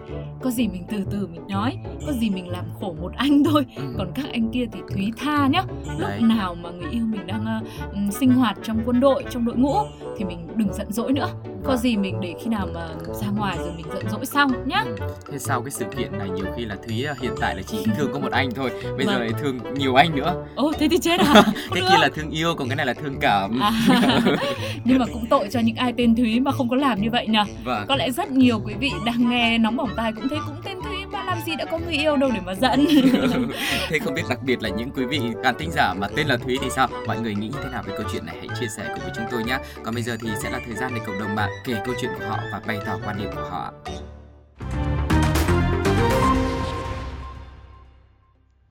có 0.42 0.50
gì 0.50 0.68
mình 0.68 0.84
từ 0.90 1.04
từ 1.10 1.26
mình 1.26 1.48
nói, 1.48 1.78
có 2.06 2.12
gì 2.12 2.30
mình 2.30 2.48
làm 2.48 2.64
khổ 2.80 2.94
một 3.00 3.12
anh 3.16 3.44
thôi. 3.44 3.66
Ừ. 3.76 3.82
Còn 3.98 4.12
các 4.14 4.26
anh 4.32 4.50
kia 4.50 4.66
thì 4.72 4.80
Thúy 4.94 5.12
tha 5.16 5.46
nhá. 5.46 5.62
Lúc 5.98 6.10
nào 6.20 6.54
mà 6.54 6.70
người 6.70 6.90
yêu 6.90 7.04
mình 7.06 7.26
đang 7.26 7.64
ừm, 7.92 8.10
sinh 8.10 8.30
hoạt 8.30 8.58
trong 8.62 8.80
quân 8.84 9.00
đội, 9.00 9.24
trong 9.30 9.44
đội 9.44 9.56
ngũ 9.56 9.74
thì 10.18 10.24
mình 10.24 10.48
đừng 10.56 10.74
giận 10.74 10.92
dỗi 10.92 11.12
nữa. 11.12 11.28
Có 11.64 11.76
gì 11.76 11.96
mình 11.96 12.20
để 12.20 12.34
khi 12.42 12.50
nào 12.50 12.68
mà 12.74 12.88
ra 13.20 13.26
ngoài 13.36 13.56
rồi 13.58 13.72
mình 13.76 13.86
giận 13.94 14.04
dỗi 14.10 14.26
sau 14.26 14.48
nhá. 14.66 14.84
Ừ. 14.86 14.96
Thế 15.32 15.38
sau 15.38 15.62
cái 15.62 15.70
sự 15.70 15.84
kiện 15.98 16.18
này 16.18 16.28
nhiều 16.30 16.44
khi 16.56 16.64
là 16.64 16.76
Thúy 16.86 17.04
à, 17.04 17.14
hiện 17.20 17.32
tại 17.40 17.56
là 17.56 17.62
chỉ 17.62 17.76
thương 17.96 18.12
có 18.12 18.18
một 18.18 18.32
anh 18.32 18.50
thôi 18.54 18.70
Bây 18.96 19.06
giờ 19.06 19.12
Vâng. 19.12 19.20
lại 19.20 19.30
thương 19.40 19.58
nhiều 19.74 19.94
anh 19.94 20.16
nữa 20.16 20.44
Ồ 20.54 20.72
thế 20.78 20.88
thì 20.90 20.98
chết 20.98 21.20
à? 21.20 21.42
Được. 21.74 21.80
kia 21.90 21.96
là 22.00 22.08
thương 22.14 22.30
yêu 22.30 22.54
còn 22.54 22.68
cái 22.68 22.76
này 22.76 22.86
là 22.86 22.94
thương 22.94 23.16
cảm 23.20 23.60
À, 23.60 23.72
nhưng 24.84 24.98
mà 24.98 25.06
cũng 25.12 25.26
tội 25.30 25.48
cho 25.52 25.60
những 25.60 25.76
ai 25.76 25.92
tên 25.96 26.16
Thúy 26.16 26.40
mà 26.40 26.52
không 26.52 26.68
có 26.68 26.76
làm 26.76 27.02
như 27.02 27.10
vậy 27.10 27.26
nhờ. 27.26 27.44
Vâng 27.64 27.84
Có 27.88 27.96
lẽ 27.96 28.10
rất 28.10 28.30
nhiều 28.30 28.60
quý 28.64 28.74
vị 28.80 28.90
đang 29.06 29.30
nghe 29.30 29.58
nóng 29.58 29.76
bỏng 29.76 29.90
tai 29.96 30.12
cũng 30.12 30.28
thấy 30.28 30.38
cũng 30.46 30.56
tên 30.64 30.76
Thúy 30.84 31.01
mà 31.12 31.24
làm 31.24 31.38
gì 31.46 31.56
đã 31.56 31.64
có 31.64 31.78
người 31.78 31.94
yêu 31.94 32.16
đâu 32.16 32.30
để 32.34 32.40
mà 32.40 32.54
giận. 32.54 32.86
Thế 33.88 33.98
không 33.98 34.14
biết 34.14 34.22
đặc 34.28 34.38
biệt 34.42 34.62
là 34.62 34.68
những 34.68 34.90
quý 34.90 35.04
vị 35.04 35.20
khán 35.44 35.54
thính 35.58 35.70
giả 35.70 35.94
mà 35.94 36.08
tên 36.16 36.26
là 36.26 36.36
Thúy 36.36 36.58
thì 36.62 36.70
sao? 36.70 36.88
Mọi 37.06 37.20
người 37.20 37.34
nghĩ 37.34 37.48
như 37.48 37.58
thế 37.64 37.70
nào 37.70 37.82
về 37.86 37.94
câu 37.96 38.06
chuyện 38.12 38.26
này? 38.26 38.36
Hãy 38.38 38.48
chia 38.60 38.66
sẻ 38.76 38.84
cùng 38.88 39.02
với 39.02 39.12
chúng 39.16 39.24
tôi 39.30 39.44
nhé. 39.44 39.58
Còn 39.82 39.94
bây 39.94 40.02
giờ 40.02 40.16
thì 40.22 40.28
sẽ 40.42 40.50
là 40.50 40.60
thời 40.66 40.74
gian 40.74 40.92
để 40.94 41.00
cộng 41.06 41.18
đồng 41.18 41.34
mạng 41.34 41.50
kể 41.64 41.74
câu 41.84 41.94
chuyện 42.00 42.10
của 42.18 42.24
họ 42.26 42.38
và 42.52 42.60
bày 42.66 42.78
tỏ 42.86 42.98
quan 43.04 43.18
điểm 43.18 43.30
của 43.34 43.48
họ. 43.50 43.72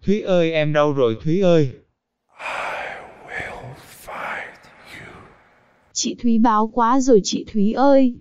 Thúy 0.06 0.22
ơi 0.22 0.52
em 0.52 0.74
đâu 0.74 0.94
rồi 0.94 1.18
Thúy 1.24 1.42
ơi? 1.42 1.72
Chị 5.94 6.16
Thúy 6.22 6.40
báo 6.40 6.68
quá 6.74 7.00
rồi 7.00 7.22
chị 7.24 7.46
Thúy 7.54 7.74
ơi. 7.74 8.16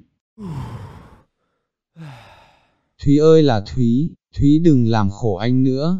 Thúy 3.05 3.19
ơi 3.19 3.43
là 3.43 3.61
Thúy, 3.61 4.11
Thúy 4.39 4.61
đừng 4.65 4.87
làm 4.87 5.11
khổ 5.11 5.37
anh 5.37 5.63
nữa. 5.63 5.99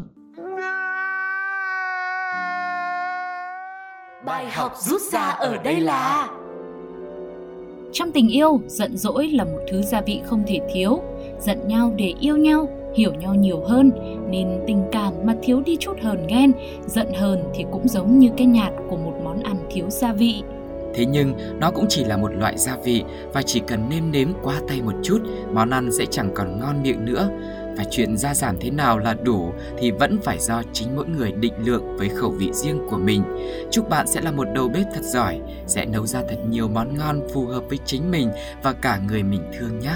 Bài 4.25 4.45
học 4.51 4.73
rút 4.79 5.01
ra 5.11 5.21
ở 5.21 5.57
đây 5.63 5.79
là 5.79 6.29
Trong 7.93 8.11
tình 8.11 8.29
yêu, 8.29 8.61
giận 8.67 8.97
dỗi 8.97 9.27
là 9.27 9.43
một 9.43 9.59
thứ 9.71 9.81
gia 9.81 10.01
vị 10.01 10.21
không 10.25 10.43
thể 10.47 10.59
thiếu. 10.73 11.01
Giận 11.39 11.67
nhau 11.67 11.93
để 11.97 12.13
yêu 12.19 12.37
nhau, 12.37 12.67
hiểu 12.95 13.13
nhau 13.13 13.35
nhiều 13.35 13.61
hơn, 13.67 13.91
nên 14.29 14.47
tình 14.67 14.83
cảm 14.91 15.13
mà 15.23 15.35
thiếu 15.43 15.61
đi 15.65 15.77
chút 15.79 15.97
hờn 16.01 16.27
ghen, 16.27 16.51
giận 16.87 17.07
hờn 17.13 17.43
thì 17.55 17.65
cũng 17.71 17.87
giống 17.87 18.19
như 18.19 18.29
cái 18.37 18.47
nhạt 18.47 18.73
của 18.89 18.97
một 18.97 19.13
món 19.23 19.43
ăn 19.43 19.57
thiếu 19.71 19.89
gia 19.89 20.13
vị. 20.13 20.43
Thế 20.93 21.05
nhưng 21.05 21.33
nó 21.59 21.71
cũng 21.71 21.85
chỉ 21.89 22.03
là 22.03 22.17
một 22.17 22.31
loại 22.33 22.57
gia 22.57 22.75
vị 22.75 23.03
và 23.33 23.41
chỉ 23.41 23.61
cần 23.67 23.89
nêm 23.89 24.11
nếm 24.11 24.27
qua 24.43 24.55
tay 24.67 24.81
một 24.81 24.93
chút, 25.03 25.19
món 25.53 25.69
ăn 25.69 25.91
sẽ 25.91 26.05
chẳng 26.11 26.31
còn 26.35 26.59
ngon 26.59 26.83
miệng 26.83 27.05
nữa. 27.05 27.29
Và 27.77 27.83
chuyện 27.91 28.17
gia 28.17 28.33
giảm 28.33 28.55
thế 28.59 28.69
nào 28.69 28.99
là 28.99 29.13
đủ 29.13 29.53
thì 29.77 29.91
vẫn 29.91 30.19
phải 30.23 30.37
do 30.39 30.61
chính 30.73 30.95
mỗi 30.95 31.05
người 31.05 31.31
định 31.31 31.53
lượng 31.57 31.97
với 31.97 32.09
khẩu 32.09 32.29
vị 32.29 32.49
riêng 32.53 32.79
của 32.89 32.97
mình. 32.97 33.23
Chúc 33.71 33.89
bạn 33.89 34.07
sẽ 34.07 34.21
là 34.21 34.31
một 34.31 34.47
đầu 34.55 34.69
bếp 34.69 34.85
thật 34.93 35.03
giỏi, 35.03 35.39
sẽ 35.67 35.85
nấu 35.85 36.07
ra 36.07 36.21
thật 36.29 36.37
nhiều 36.49 36.67
món 36.67 36.97
ngon 36.97 37.21
phù 37.33 37.45
hợp 37.45 37.63
với 37.69 37.79
chính 37.85 38.11
mình 38.11 38.31
và 38.63 38.73
cả 38.73 38.99
người 39.07 39.23
mình 39.23 39.41
thương 39.59 39.79
nhé. 39.79 39.93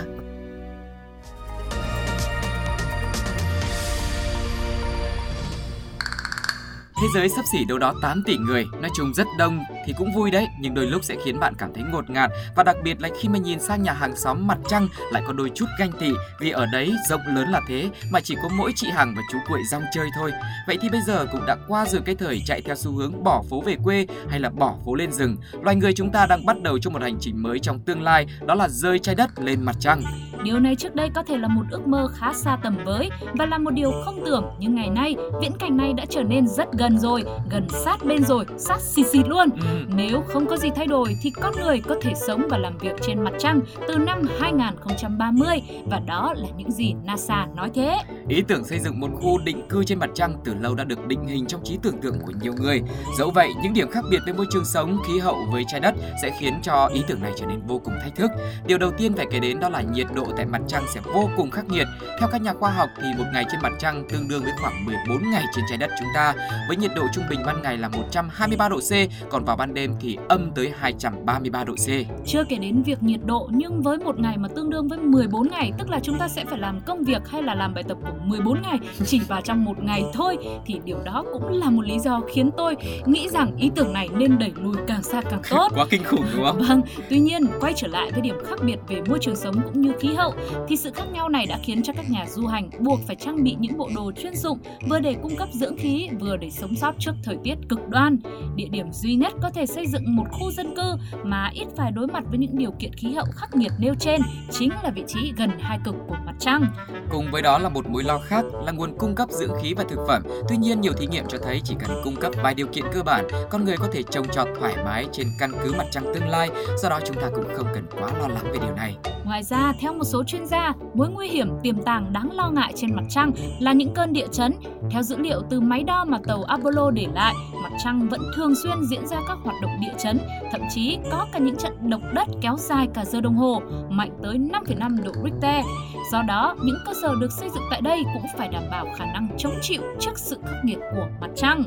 Thế 7.02 7.08
giới 7.16 7.30
sắp 7.30 7.46
xỉ 7.52 7.66
đâu 7.66 7.78
đó 7.78 7.94
8 8.02 8.24
tỷ 8.26 8.38
người, 8.38 8.66
nói 8.82 8.92
chung 8.96 9.14
rất 9.14 9.28
đông 9.38 9.60
thì 9.86 9.94
cũng 9.98 10.12
vui 10.12 10.32
đấy, 10.32 10.48
nhưng 10.60 10.74
đôi 10.74 10.86
lúc 10.86 11.04
sẽ 11.04 11.16
khiến 11.26 11.40
bạn 11.40 11.54
cảm 11.58 11.74
thấy 11.74 11.84
ngột 11.92 12.10
ngạt 12.10 12.32
và 12.56 12.64
đặc 12.64 12.76
biệt 12.84 13.02
là 13.02 13.10
khi 13.20 13.30
mà 13.30 13.38
nhìn 13.38 13.60
sang 13.60 13.84
nhà 13.84 13.94
hàng 13.94 14.16
xóm 14.16 14.48
mặt 14.48 14.58
trăng 14.68 14.88
lại 15.12 15.24
có 15.28 15.34
đôi 15.34 15.52
chút 15.56 15.66
ganh 15.80 15.92
tị 15.92 16.12
vì 16.40 16.50
ở 16.50 16.66
đấy 16.66 16.94
rộng 17.10 17.22
lớn 17.28 17.50
là 17.50 17.62
thế 17.68 17.90
mà 18.12 18.20
chỉ 18.20 18.36
có 18.44 18.50
mỗi 18.58 18.72
chị 18.76 18.88
Hằng 18.90 19.14
và 19.16 19.22
chú 19.32 19.38
Quệ 19.48 19.60
rong 19.72 19.84
chơi 19.94 20.08
thôi. 20.20 20.32
Vậy 20.68 20.78
thì 20.82 20.90
bây 20.90 21.02
giờ 21.02 21.26
cũng 21.32 21.46
đã 21.48 21.56
qua 21.68 21.86
rồi 21.86 22.02
cái 22.06 22.16
thời 22.16 22.42
chạy 22.46 22.62
theo 22.62 22.76
xu 22.76 22.92
hướng 22.92 23.24
bỏ 23.24 23.44
phố 23.50 23.62
về 23.62 23.76
quê 23.84 24.08
hay 24.30 24.40
là 24.40 24.50
bỏ 24.50 24.76
phố 24.86 24.96
lên 24.96 25.12
rừng. 25.12 25.38
Loài 25.62 25.76
người 25.76 25.94
chúng 25.94 26.12
ta 26.12 26.26
đang 26.26 26.46
bắt 26.46 26.62
đầu 26.62 26.80
cho 26.80 26.90
một 26.90 27.02
hành 27.02 27.18
trình 27.20 27.44
mới 27.44 27.60
trong 27.60 27.80
tương 27.80 28.02
lai, 28.02 28.26
đó 28.46 28.56
là 28.56 28.68
rơi 28.70 29.00
trái 29.00 29.16
đất 29.16 29.30
lên 29.40 29.64
mặt 29.64 29.76
trăng. 29.80 30.02
Điều 30.44 30.60
này 30.60 30.76
trước 30.76 30.96
đây 30.96 31.10
có 31.16 31.24
thể 31.24 31.38
là 31.38 31.48
một 31.48 31.64
ước 31.72 31.88
mơ 31.88 32.08
khá 32.14 32.34
xa 32.34 32.58
tầm 32.64 32.78
với 32.86 33.10
và 33.34 33.46
là 33.46 33.58
một 33.58 33.72
điều 33.72 33.92
không 34.06 34.24
tưởng 34.26 34.46
nhưng 34.60 34.76
ngày 34.76 34.90
nay 34.90 35.16
viễn 35.42 35.52
cảnh 35.60 35.78
này 35.78 35.94
đã 35.94 36.06
trở 36.10 36.24
nên 36.24 36.48
rất 36.48 36.68
gần 36.80 36.98
rồi, 36.98 37.24
gần 37.52 37.68
sát 37.70 38.06
bên 38.06 38.24
rồi, 38.24 38.46
sát 38.58 38.82
xịt 38.82 39.08
xịt 39.08 39.28
luôn. 39.28 39.50
Ừ. 39.62 39.75
Nếu 39.88 40.24
không 40.28 40.48
có 40.48 40.58
gì 40.58 40.70
thay 40.76 40.88
đổi 40.88 41.18
thì 41.22 41.30
con 41.30 41.54
người 41.62 41.80
có 41.80 41.96
thể 42.02 42.14
sống 42.28 42.48
và 42.50 42.58
làm 42.58 42.78
việc 42.78 42.94
trên 43.02 43.24
mặt 43.24 43.34
trăng 43.40 43.62
từ 43.88 43.98
năm 43.98 44.22
2030 44.40 45.62
và 45.86 46.00
đó 46.08 46.34
là 46.38 46.48
những 46.58 46.72
gì 46.72 46.94
NASA 47.04 47.48
nói 47.56 47.72
thế. 47.76 47.98
Ý 48.30 48.44
tưởng 48.48 48.64
xây 48.64 48.80
dựng 48.80 49.00
một 49.00 49.10
khu 49.14 49.38
định 49.38 49.68
cư 49.70 49.84
trên 49.84 50.00
mặt 50.00 50.10
trăng 50.14 50.36
từ 50.46 50.54
lâu 50.54 50.76
đã 50.76 50.84
được 50.84 51.08
định 51.08 51.28
hình 51.28 51.46
trong 51.46 51.62
trí 51.64 51.78
tưởng 51.82 52.02
tượng 52.02 52.20
của 52.20 52.32
nhiều 52.42 52.54
người. 52.58 52.82
Dẫu 53.18 53.32
vậy, 53.32 53.50
những 53.64 53.74
điểm 53.74 53.92
khác 53.92 54.06
biệt 54.10 54.20
về 54.28 54.34
môi 54.34 54.46
trường 54.52 54.66
sống, 54.66 54.98
khí 55.08 55.20
hậu 55.20 55.38
với 55.52 55.64
trái 55.68 55.80
đất 55.80 55.96
sẽ 56.22 56.38
khiến 56.40 56.54
cho 56.64 56.90
ý 56.94 57.04
tưởng 57.08 57.22
này 57.22 57.32
trở 57.40 57.46
nên 57.46 57.62
vô 57.68 57.82
cùng 57.86 57.94
thách 58.04 58.16
thức. 58.16 58.32
Điều 58.68 58.78
đầu 58.78 58.92
tiên 58.92 59.14
phải 59.16 59.26
kể 59.32 59.40
đến 59.40 59.60
đó 59.60 59.70
là 59.70 59.82
nhiệt 59.82 60.08
độ 60.16 60.26
tại 60.38 60.46
mặt 60.46 60.62
trăng 60.68 60.84
sẽ 60.94 61.02
vô 61.14 61.30
cùng 61.38 61.52
khắc 61.52 61.66
nghiệt. 61.66 61.88
Theo 62.20 62.30
các 62.32 62.42
nhà 62.42 62.54
khoa 62.54 62.72
học 62.72 62.90
thì 63.02 63.08
một 63.18 63.26
ngày 63.34 63.46
trên 63.52 63.62
mặt 63.62 63.74
trăng 63.80 64.04
tương 64.10 64.28
đương 64.28 64.44
với 64.44 64.54
khoảng 64.62 64.86
14 64.86 65.32
ngày 65.32 65.44
trên 65.56 65.66
trái 65.70 65.78
đất 65.78 65.92
chúng 66.00 66.10
ta, 66.16 66.34
với 66.68 66.78
nhiệt 66.78 66.92
độ 66.96 67.04
trung 67.14 67.24
bình 67.30 67.40
ban 67.46 67.62
ngày 67.62 67.78
là 67.78 67.90
123 67.90 68.70
độ 68.70 68.80
C, 68.80 68.92
còn 69.30 69.46
vào 69.46 69.58
ban 69.58 69.65
ban 69.66 69.74
đêm 69.74 69.94
thì 70.00 70.18
âm 70.30 70.52
tới 70.56 70.72
233 70.80 71.64
độ 71.64 71.74
C. 71.74 71.88
Chưa 72.26 72.44
kể 72.50 72.58
đến 72.58 72.84
việc 72.84 73.04
nhiệt 73.04 73.20
độ 73.26 73.50
nhưng 73.52 73.82
với 73.82 73.98
một 73.98 74.20
ngày 74.20 74.38
mà 74.38 74.48
tương 74.48 74.70
đương 74.70 74.88
với 74.88 75.00
14 75.00 75.48
ngày, 75.50 75.72
tức 75.78 75.90
là 75.90 76.00
chúng 76.04 76.18
ta 76.18 76.28
sẽ 76.28 76.46
phải 76.46 76.60
làm 76.60 76.80
công 76.86 77.04
việc 77.04 77.28
hay 77.28 77.44
là 77.44 77.56
làm 77.56 77.74
bài 77.74 77.84
tập 77.84 77.98
của 78.02 78.14
14 78.26 78.62
ngày 78.62 78.80
chỉ 79.06 79.20
vào 79.20 79.42
trong 79.42 79.66
một 79.66 79.84
ngày 79.84 80.04
thôi 80.14 80.38
thì 80.66 80.80
điều 80.86 80.98
đó 81.04 81.26
cũng 81.34 81.54
là 81.54 81.70
một 81.70 81.86
lý 81.86 82.00
do 82.00 82.22
khiến 82.34 82.50
tôi 82.58 82.76
nghĩ 83.06 83.30
rằng 83.30 83.58
ý 83.58 83.72
tưởng 83.76 83.94
này 83.94 84.10
nên 84.18 84.40
đẩy 84.40 84.52
lùi 84.56 84.76
càng 84.88 85.04
xa 85.04 85.22
càng 85.22 85.42
tốt. 85.50 85.72
Quá 85.76 85.86
kinh 85.90 86.04
khủng 86.04 86.26
đúng 86.36 86.46
không? 86.46 86.62
Vâng, 86.68 86.82
tuy 87.10 87.20
nhiên 87.20 87.42
quay 87.60 87.74
trở 87.76 87.88
lại 87.88 88.12
với 88.12 88.22
điểm 88.22 88.36
khác 88.46 88.60
biệt 88.66 88.80
về 88.88 89.02
môi 89.10 89.20
trường 89.22 89.36
sống 89.36 89.56
cũng 89.64 89.82
như 89.82 89.92
khí 90.00 90.14
hậu 90.14 90.34
thì 90.68 90.78
sự 90.78 90.92
khác 90.92 91.06
nhau 91.14 91.30
này 91.30 91.46
đã 91.46 91.60
khiến 91.64 91.84
cho 91.84 91.94
các 91.94 92.10
nhà 92.10 92.26
du 92.30 92.48
hành 92.48 92.70
buộc 92.80 93.00
phải 93.08 93.16
trang 93.16 93.44
bị 93.44 93.56
những 93.60 93.78
bộ 93.78 93.90
đồ 93.96 94.12
chuyên 94.12 94.36
dụng 94.36 94.60
vừa 94.90 95.00
để 95.00 95.16
cung 95.22 95.36
cấp 95.36 95.50
dưỡng 95.54 95.78
khí 95.78 96.10
vừa 96.20 96.38
để 96.38 96.50
sống 96.50 96.76
sót 96.76 96.96
trước 97.00 97.14
thời 97.24 97.38
tiết 97.44 97.56
cực 97.70 97.90
đoan. 97.90 98.18
Địa 98.56 98.68
điểm 98.72 98.92
duy 98.92 99.16
nhất 99.16 99.34
có 99.42 99.50
thể 99.56 99.66
xây 99.66 99.88
dựng 99.88 100.16
một 100.16 100.24
khu 100.32 100.52
dân 100.52 100.76
cư 100.76 100.96
mà 101.24 101.50
ít 101.54 101.68
phải 101.78 101.92
đối 101.92 102.08
mặt 102.08 102.24
với 102.30 102.38
những 102.38 102.58
điều 102.58 102.72
kiện 102.72 102.94
khí 102.94 103.14
hậu 103.14 103.26
khắc 103.36 103.56
nghiệt 103.56 103.72
nêu 103.80 103.94
trên 104.00 104.22
chính 104.52 104.70
là 104.84 104.92
vị 104.96 105.04
trí 105.08 105.34
gần 105.38 105.50
hai 105.60 105.80
cực 105.86 105.96
của 106.08 106.18
mặt 106.26 106.34
trăng. 106.40 106.66
Cùng 107.10 107.32
với 107.32 107.42
đó 107.42 107.58
là 107.58 107.70
một 107.70 107.90
mối 107.90 108.04
lo 108.04 108.20
khác 108.26 108.46
là 108.66 108.72
nguồn 108.72 108.98
cung 108.98 109.16
cấp 109.16 109.30
dưỡng 109.32 109.52
khí 109.62 109.74
và 109.74 109.84
thực 109.90 110.00
phẩm. 110.08 110.24
Tuy 110.50 110.58
nhiên, 110.58 110.82
nhiều 110.82 110.94
thí 110.94 111.08
nghiệm 111.08 111.26
cho 111.28 111.38
thấy 111.44 111.62
chỉ 111.64 111.76
cần 111.80 112.02
cung 112.04 112.16
cấp 112.16 112.34
vài 112.44 112.54
điều 112.54 112.68
kiện 112.68 112.86
cơ 112.94 113.04
bản, 113.04 113.28
con 113.50 113.66
người 113.66 113.78
có 113.78 113.88
thể 113.94 114.04
trồng 114.04 114.28
trọt 114.28 114.48
thoải 114.60 114.76
mái 114.86 115.06
trên 115.12 115.28
căn 115.40 115.52
cứ 115.64 115.74
mặt 115.78 115.86
trăng 115.92 116.04
tương 116.14 116.28
lai. 116.28 116.50
Do 116.78 116.90
đó 116.90 117.00
chúng 117.06 117.16
ta 117.16 117.30
cũng 117.36 117.46
không 117.56 117.68
cần 117.74 117.86
quá 118.00 118.12
lo 118.20 118.28
lắng 118.28 118.46
về 118.54 118.60
điều 118.62 118.76
này. 118.76 118.96
Ngoài 119.26 119.44
ra, 119.44 119.74
theo 119.80 119.94
một 119.94 120.04
số 120.04 120.24
chuyên 120.24 120.46
gia, 120.46 120.74
mối 120.94 121.10
nguy 121.10 121.28
hiểm 121.28 121.50
tiềm 121.64 121.82
tàng 121.84 122.14
đáng 122.14 122.32
lo 122.32 122.50
ngại 122.50 122.74
trên 122.76 122.96
mặt 122.96 123.04
trăng 123.10 123.32
là 123.60 123.74
những 123.74 123.94
cơn 123.94 124.14
địa 124.14 124.28
chấn. 124.32 124.54
Theo 124.92 125.04
dữ 125.04 125.18
liệu 125.18 125.42
từ 125.50 125.62
máy 125.62 125.84
đo 125.84 126.06
mà 126.06 126.18
tàu 126.28 126.44
Apollo 126.44 126.92
để 126.92 127.08
lại, 127.14 127.36
mặt 127.70 127.78
trăng 127.84 128.10
vẫn 128.10 128.22
thường 128.36 128.56
xuyên 128.56 128.84
diễn 128.84 129.08
ra 129.08 129.18
các 129.28 129.38
hoạt 129.44 129.56
động 129.62 129.72
địa 129.82 129.94
chấn, 129.98 130.20
thậm 130.52 130.62
chí 130.70 130.98
có 131.12 131.28
cả 131.32 131.40
những 131.40 131.56
trận 131.56 131.90
động 131.90 132.14
đất 132.14 132.28
kéo 132.42 132.56
dài 132.58 132.88
cả 132.94 133.06
giờ 133.06 133.22
đồng 133.22 133.36
hồ, 133.36 133.62
mạnh 133.90 134.12
tới 134.24 134.38
5,5 134.38 135.04
độ 135.04 135.12
Richter. 135.24 135.66
Do 136.12 136.22
đó, 136.22 136.56
những 136.64 136.78
cơ 136.86 136.94
sở 137.02 137.16
được 137.20 137.32
xây 137.32 137.50
dựng 137.50 137.64
tại 137.72 137.82
đây 137.82 138.04
cũng 138.14 138.24
phải 138.38 138.48
đảm 138.48 138.64
bảo 138.72 138.88
khả 138.98 139.06
năng 139.06 139.28
chống 139.38 139.54
chịu 139.62 139.82
trước 140.00 140.20
sự 140.20 140.38
khắc 140.46 140.66
nghiệt 140.66 140.78
của 140.96 141.08
mặt 141.22 141.30
trăng. 141.36 141.64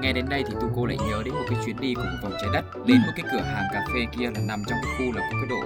Nghe 0.00 0.12
đến 0.12 0.26
đây 0.28 0.44
thì 0.48 0.54
cô 0.76 0.86
lại 0.86 0.96
nhớ 1.10 1.22
đến 1.24 1.34
một 1.34 1.44
cái 1.50 1.58
chuyến 1.64 1.76
đi 1.80 1.94
cùng 1.94 2.16
vòng 2.22 2.32
trái 2.40 2.50
đất 2.52 2.64
đến 2.86 2.96
một 3.06 3.12
cái 3.16 3.26
cửa 3.32 3.40
hàng 3.40 3.64
cà 3.72 3.86
phê 3.94 4.06
kia 4.18 4.30
là 4.34 4.40
nằm 4.48 4.62
trong 4.66 4.78
cái 4.82 4.94
khu 4.98 5.12
là 5.12 5.28
có 5.32 5.38
cái 5.40 5.48
độ 5.50 5.56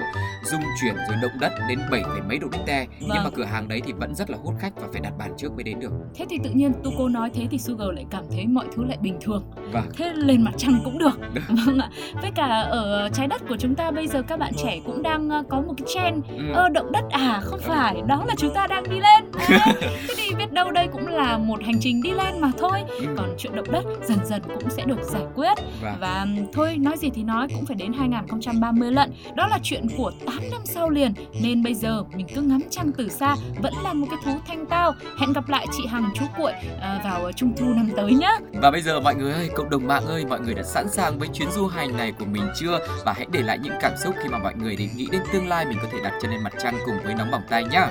rung 0.45 0.61
chuyển 0.81 0.95
rồi 0.95 1.17
động 1.23 1.41
đất 1.41 1.53
đến 1.69 1.79
7, 1.91 2.03
mấy 2.29 2.39
độ 2.39 2.49
Richter 2.53 2.89
vâng. 2.89 3.11
nhưng 3.15 3.25
mà 3.25 3.31
cửa 3.35 3.45
hàng 3.45 3.69
đấy 3.69 3.83
thì 3.85 3.93
vẫn 3.93 4.15
rất 4.15 4.31
là 4.31 4.39
hút 4.43 4.55
khách 4.59 4.73
và 4.77 4.89
phải 4.93 5.01
đặt 5.01 5.13
bàn 5.19 5.35
trước 5.37 5.53
mới 5.53 5.63
đến 5.63 5.81
được. 5.81 5.93
Thế 6.15 6.27
thì 6.31 6.39
tự 6.45 6.51
nhiên 6.51 6.73
Tuko 6.85 7.09
nói 7.09 7.31
thế 7.35 7.47
thì 7.51 7.59
Sugar 7.59 7.89
lại 7.95 8.07
cảm 8.11 8.25
thấy 8.31 8.47
mọi 8.47 8.67
thứ 8.77 8.85
lại 8.85 8.99
bình 9.01 9.19
thường. 9.21 9.45
Vâng. 9.73 9.85
Thế 9.97 10.13
lên 10.15 10.43
mặt 10.43 10.53
trăng 10.57 10.81
cũng 10.85 10.99
được. 10.99 11.19
vâng 11.67 11.79
ạ. 11.79 11.89
Với 12.23 12.31
cả 12.31 12.47
ở 12.61 13.09
trái 13.13 13.27
đất 13.27 13.43
của 13.49 13.57
chúng 13.57 13.75
ta 13.75 13.91
bây 13.91 14.07
giờ 14.07 14.23
các 14.23 14.39
bạn 14.39 14.53
trẻ 14.57 14.81
cũng 14.87 15.03
đang 15.03 15.31
ờ, 15.31 15.43
có 15.49 15.61
một 15.61 15.75
cái 15.79 15.87
trend 15.95 16.25
ừ. 16.29 16.53
ơ 16.55 16.69
động 16.69 16.93
đất 16.93 17.05
à 17.11 17.41
không 17.43 17.61
phải 17.61 18.03
đó 18.07 18.25
là 18.29 18.35
chúng 18.39 18.55
ta 18.55 18.67
đang 18.67 18.91
đi 18.91 19.01
lên. 19.01 19.25
À, 19.59 19.73
thế 20.17 20.18
thì 20.29 20.35
biết 20.35 20.53
đâu 20.53 20.71
đây 20.71 20.89
cũng 20.93 21.07
là 21.07 21.39
một 21.39 21.63
hành 21.65 21.81
trình 21.81 22.03
đi 22.03 22.11
lên 22.11 22.41
mà 22.41 22.51
thôi. 22.59 22.83
Ừ. 22.99 23.07
Còn 23.17 23.35
chuyện 23.39 23.57
động 23.57 23.73
đất 23.73 23.85
dần 24.03 24.19
dần 24.25 24.43
cũng 24.43 24.71
sẽ 24.71 24.85
được 24.85 25.03
giải 25.03 25.23
quyết. 25.35 25.55
Vâng. 25.83 25.95
Và 26.01 26.27
thôi 26.53 26.77
nói 26.79 26.97
gì 26.97 27.11
thì 27.15 27.23
nói 27.23 27.49
cũng 27.55 27.67
phải 27.67 27.77
đến 27.77 27.93
2030 27.93 28.93
lận. 28.93 29.13
Đó 29.35 29.47
là 29.47 29.59
chuyện 29.63 29.87
của 29.97 30.13
8 30.27 30.37
năm 30.51 30.61
sau 30.65 30.91
liền 30.91 31.13
nên 31.43 31.63
bây 31.63 31.75
giờ 31.75 32.05
mình 32.17 32.27
cứ 32.35 32.41
ngắm 32.41 32.61
trăng 32.71 32.91
từ 32.97 33.09
xa 33.09 33.37
vẫn 33.63 33.75
là 33.85 33.93
một 33.93 34.07
cái 34.11 34.19
thú 34.25 34.41
thanh 34.47 34.67
tao. 34.67 34.95
Hẹn 35.19 35.33
gặp 35.33 35.49
lại 35.49 35.67
chị 35.77 35.87
Hằng 35.87 36.11
chú 36.15 36.25
Cuội 36.39 36.53
à, 36.81 37.01
vào 37.05 37.33
trung 37.33 37.53
thu 37.57 37.67
năm 37.67 37.91
tới 37.97 38.13
nhé. 38.13 38.37
Và 38.63 38.71
bây 38.71 38.83
giờ 38.83 39.01
mọi 39.01 39.15
người 39.15 39.33
ơi, 39.33 39.51
cộng 39.55 39.71
đồng 39.71 39.87
mạng 39.87 40.07
ơi, 40.07 40.25
mọi 40.29 40.41
người 40.41 40.55
đã 40.55 40.63
sẵn 40.63 40.89
sàng 40.89 41.19
với 41.19 41.29
chuyến 41.29 41.51
du 41.51 41.67
hành 41.67 41.97
này 41.97 42.13
của 42.13 42.27
mình 42.27 42.45
chưa? 42.57 42.79
Và 43.05 43.13
hãy 43.13 43.27
để 43.33 43.43
lại 43.43 43.59
những 43.63 43.75
cảm 43.81 43.93
xúc 44.05 44.15
khi 44.23 44.29
mà 44.29 44.39
mọi 44.39 44.55
người 44.55 44.77
để 44.77 44.89
nghĩ 44.97 45.09
đến 45.13 45.23
tương 45.33 45.49
lai 45.49 45.67
mình 45.67 45.79
có 45.83 45.89
thể 45.93 45.99
đặt 46.05 46.13
chân 46.23 46.31
lên 46.31 46.43
mặt 46.43 46.53
trăng 46.63 46.75
cùng 46.87 46.97
với 47.05 47.15
nóng 47.15 47.31
bỏng 47.31 47.43
tay 47.51 47.65
nhá. 47.65 47.91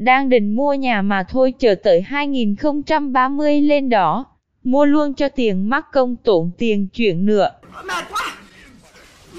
Đang 0.00 0.28
định 0.28 0.56
mua 0.56 0.74
nhà 0.74 1.02
mà 1.02 1.22
thôi 1.28 1.54
chờ 1.58 1.74
tới 1.82 2.02
2030 2.02 3.60
lên 3.60 3.88
đó. 3.88 4.26
Mua 4.62 4.84
luôn 4.84 5.14
cho 5.14 5.28
tiền 5.28 5.70
mắc 5.70 5.86
công 5.92 6.16
tốn 6.16 6.50
tiền 6.58 6.88
chuyển 6.88 7.26
nữa. 7.26 7.50
Mệt 7.84 8.04
quá! 8.10 8.34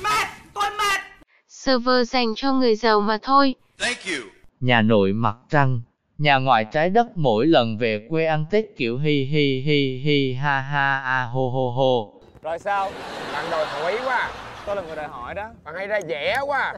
Mệt! 0.03 0.27
Tôi 0.53 0.69
mệt! 0.77 1.01
Server 1.47 2.11
dành 2.11 2.33
cho 2.35 2.53
người 2.53 2.75
giàu 2.75 3.01
mà 3.01 3.17
thôi. 3.21 3.55
Thank 3.79 3.97
you. 4.05 4.29
Nhà 4.59 4.81
nội 4.81 5.13
mặt 5.13 5.35
trăng, 5.49 5.81
nhà 6.17 6.37
ngoại 6.37 6.65
trái 6.65 6.89
đất 6.89 7.07
mỗi 7.17 7.47
lần 7.47 7.77
về 7.77 8.07
quê 8.09 8.25
ăn 8.25 8.45
Tết 8.51 8.65
kiểu 8.77 8.97
hi 8.97 9.23
hi 9.23 9.61
hi 9.61 10.01
hi 10.03 10.33
ha 10.33 10.59
ha 10.59 10.99
a 10.99 11.23
hô 11.23 11.49
hô 11.49 11.71
hô. 11.71 12.21
Rồi 12.41 12.59
sao? 12.59 12.91
Bạn 13.33 13.45
đòi 13.51 13.65
hỏi 13.65 13.97
quá 14.05 14.31
Tôi 14.65 14.75
là 14.75 14.81
người 14.81 14.95
đòi 14.95 15.07
hỏi 15.07 15.33
đó. 15.33 15.49
Bạn 15.63 15.75
hay 15.75 15.87
ra 15.87 15.99
vẻ 16.07 16.37
quá 16.45 16.77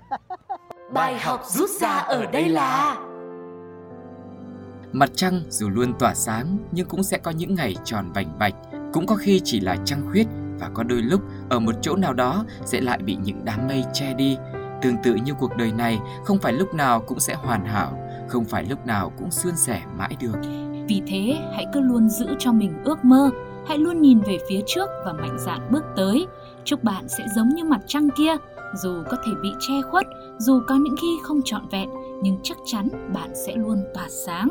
Bài 0.94 1.20
học 1.20 1.42
rút 1.46 1.70
ra 1.70 1.90
ở 1.90 2.26
đây 2.26 2.50
là 2.50 2.98
Mặt 4.94 5.10
trăng 5.16 5.42
dù 5.50 5.70
luôn 5.70 5.94
tỏa 6.00 6.14
sáng 6.14 6.58
nhưng 6.72 6.88
cũng 6.88 7.04
sẽ 7.04 7.18
có 7.18 7.32
những 7.32 7.56
ngày 7.56 7.76
tròn 7.84 8.12
vành 8.14 8.38
vạch, 8.40 8.54
cũng 8.94 9.06
có 9.06 9.16
khi 9.16 9.42
chỉ 9.44 9.60
là 9.60 9.76
trăng 9.86 10.02
khuyết 10.12 10.28
và 10.60 10.70
có 10.74 10.84
đôi 10.84 11.02
lúc 11.02 11.22
ở 11.50 11.60
một 11.60 11.76
chỗ 11.82 11.96
nào 11.96 12.14
đó 12.14 12.46
sẽ 12.66 12.82
lại 12.82 12.98
bị 12.98 13.18
những 13.24 13.46
đám 13.46 13.68
mây 13.68 13.84
che 13.94 14.14
đi. 14.14 14.38
Tương 14.82 14.96
tự 15.04 15.16
như 15.26 15.34
cuộc 15.40 15.58
đời 15.58 15.72
này, 15.72 16.00
không 16.26 16.38
phải 16.38 16.54
lúc 16.54 16.74
nào 16.74 17.02
cũng 17.02 17.20
sẽ 17.20 17.34
hoàn 17.34 17.66
hảo, 17.66 18.00
không 18.28 18.46
phải 18.46 18.66
lúc 18.70 18.86
nào 18.86 19.12
cũng 19.20 19.32
suôn 19.32 19.56
sẻ 19.56 19.82
mãi 19.98 20.18
được. 20.20 20.36
Vì 20.88 21.02
thế, 21.08 21.38
hãy 21.54 21.66
cứ 21.74 21.80
luôn 21.80 22.10
giữ 22.10 22.28
cho 22.40 22.52
mình 22.52 22.84
ước 22.84 23.06
mơ, 23.06 23.30
hãy 23.68 23.78
luôn 23.78 24.02
nhìn 24.02 24.20
về 24.20 24.38
phía 24.50 24.62
trước 24.68 24.90
và 25.06 25.14
mạnh 25.14 25.38
dạn 25.40 25.68
bước 25.72 25.84
tới. 25.96 26.28
Chúc 26.64 26.84
bạn 26.84 27.08
sẽ 27.08 27.26
giống 27.36 27.50
như 27.50 27.64
mặt 27.64 27.82
trăng 27.88 28.10
kia, 28.18 28.36
dù 28.76 29.04
có 29.10 29.18
thể 29.26 29.32
bị 29.44 29.50
che 29.68 29.82
khuất, 29.92 30.06
dù 30.38 30.62
có 30.68 30.76
những 30.76 30.96
khi 31.02 31.18
không 31.24 31.42
trọn 31.46 31.68
vẹn, 31.72 31.90
nhưng 32.22 32.38
chắc 32.44 32.58
chắn 32.66 32.90
bạn 33.14 33.30
sẽ 33.46 33.56
luôn 33.56 33.84
tỏa 33.94 34.08
sáng. 34.26 34.50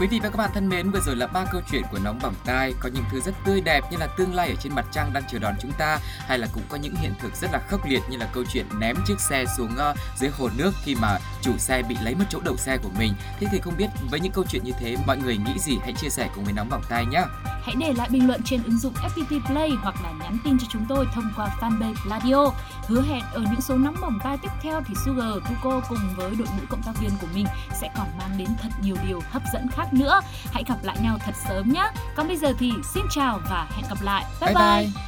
Quý 0.00 0.06
vị 0.06 0.20
và 0.22 0.28
các 0.28 0.36
bạn 0.36 0.50
thân 0.54 0.68
mến, 0.68 0.90
vừa 0.90 1.00
rồi 1.00 1.16
là 1.16 1.26
ba 1.26 1.44
câu 1.52 1.60
chuyện 1.70 1.82
của 1.90 1.98
nóng 1.98 2.18
bỏng 2.22 2.34
tai, 2.44 2.74
có 2.80 2.88
những 2.88 3.04
thứ 3.10 3.20
rất 3.20 3.34
tươi 3.44 3.60
đẹp 3.60 3.84
như 3.90 3.96
là 3.96 4.06
tương 4.06 4.34
lai 4.34 4.48
ở 4.48 4.54
trên 4.60 4.74
mặt 4.74 4.86
trăng 4.92 5.12
đang 5.12 5.22
chờ 5.32 5.38
đón 5.38 5.54
chúng 5.60 5.72
ta, 5.72 5.98
hay 6.18 6.38
là 6.38 6.48
cũng 6.52 6.62
có 6.68 6.76
những 6.76 6.94
hiện 6.94 7.14
thực 7.20 7.36
rất 7.36 7.52
là 7.52 7.60
khốc 7.68 7.86
liệt 7.86 8.00
như 8.10 8.16
là 8.16 8.26
câu 8.32 8.44
chuyện 8.52 8.66
ném 8.78 8.96
chiếc 9.06 9.20
xe 9.20 9.44
xuống 9.56 9.70
uh, 9.90 9.96
dưới 10.16 10.30
hồ 10.30 10.48
nước 10.56 10.72
khi 10.84 10.94
mà 10.94 11.18
chủ 11.42 11.58
xe 11.58 11.82
bị 11.82 11.96
lấy 12.02 12.14
mất 12.14 12.24
chỗ 12.30 12.40
đậu 12.44 12.56
xe 12.56 12.76
của 12.82 12.88
mình. 12.98 13.14
Thế 13.40 13.46
thì 13.52 13.60
không 13.60 13.76
biết 13.76 13.86
với 14.10 14.20
những 14.20 14.32
câu 14.32 14.44
chuyện 14.48 14.64
như 14.64 14.72
thế 14.80 14.96
mọi 15.06 15.16
người 15.18 15.36
nghĩ 15.36 15.58
gì 15.58 15.78
hãy 15.82 15.92
chia 15.92 16.08
sẻ 16.10 16.28
cùng 16.34 16.44
với 16.44 16.52
nóng 16.52 16.68
bỏng 16.68 16.82
tai 16.88 17.06
nhé. 17.06 17.24
Hãy 17.70 17.76
để 17.78 17.92
lại 17.92 18.08
bình 18.10 18.26
luận 18.26 18.40
trên 18.44 18.62
ứng 18.62 18.78
dụng 18.78 18.92
FPT 18.94 19.46
Play 19.46 19.70
hoặc 19.70 19.94
là 20.02 20.12
nhắn 20.20 20.38
tin 20.44 20.58
cho 20.58 20.66
chúng 20.70 20.86
tôi 20.88 21.06
thông 21.14 21.32
qua 21.36 21.48
fanpage 21.60 21.94
Radio. 22.10 22.50
Hứa 22.88 23.02
hẹn 23.02 23.22
ở 23.32 23.40
những 23.40 23.60
số 23.60 23.76
nóng 23.76 23.94
bỏng 24.00 24.18
tai 24.24 24.36
tiếp 24.42 24.48
theo 24.62 24.82
thì 24.88 24.94
Sugar, 25.04 25.34
Tuko 25.48 25.80
cùng 25.88 25.98
với 26.16 26.30
đội 26.30 26.48
ngũ 26.48 26.66
cộng 26.68 26.82
tác 26.82 26.92
viên 27.00 27.10
của 27.20 27.26
mình 27.34 27.46
sẽ 27.80 27.88
còn 27.96 28.06
mang 28.18 28.38
đến 28.38 28.48
thật 28.62 28.68
nhiều 28.82 28.96
điều 29.08 29.20
hấp 29.30 29.42
dẫn 29.52 29.68
khác 29.76 29.92
nữa. 29.92 30.20
Hãy 30.52 30.64
gặp 30.68 30.76
lại 30.82 30.96
nhau 31.02 31.18
thật 31.24 31.32
sớm 31.48 31.72
nhé. 31.72 31.90
Còn 32.16 32.28
bây 32.28 32.36
giờ 32.36 32.52
thì 32.58 32.72
xin 32.94 33.04
chào 33.10 33.40
và 33.50 33.68
hẹn 33.76 33.84
gặp 33.88 34.02
lại. 34.02 34.24
Bye 34.40 34.54
bye. 34.54 34.64
bye. 34.64 34.84
bye. 34.84 35.02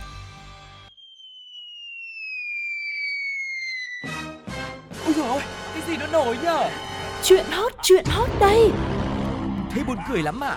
Ôi 5.04 5.14
dồi 5.14 5.28
ôi, 5.28 5.42
cái 5.74 5.82
gì 5.86 5.96
nó 5.96 6.06
nổi 6.06 6.38
nhở? 6.42 6.70
Chuyện 7.22 7.46
hot, 7.50 7.72
chuyện 7.82 8.04
hot 8.04 8.28
đây. 8.40 8.70
Thế 9.70 9.84
buồn 9.84 9.96
cười 10.08 10.22
lắm 10.22 10.40
à? 10.40 10.56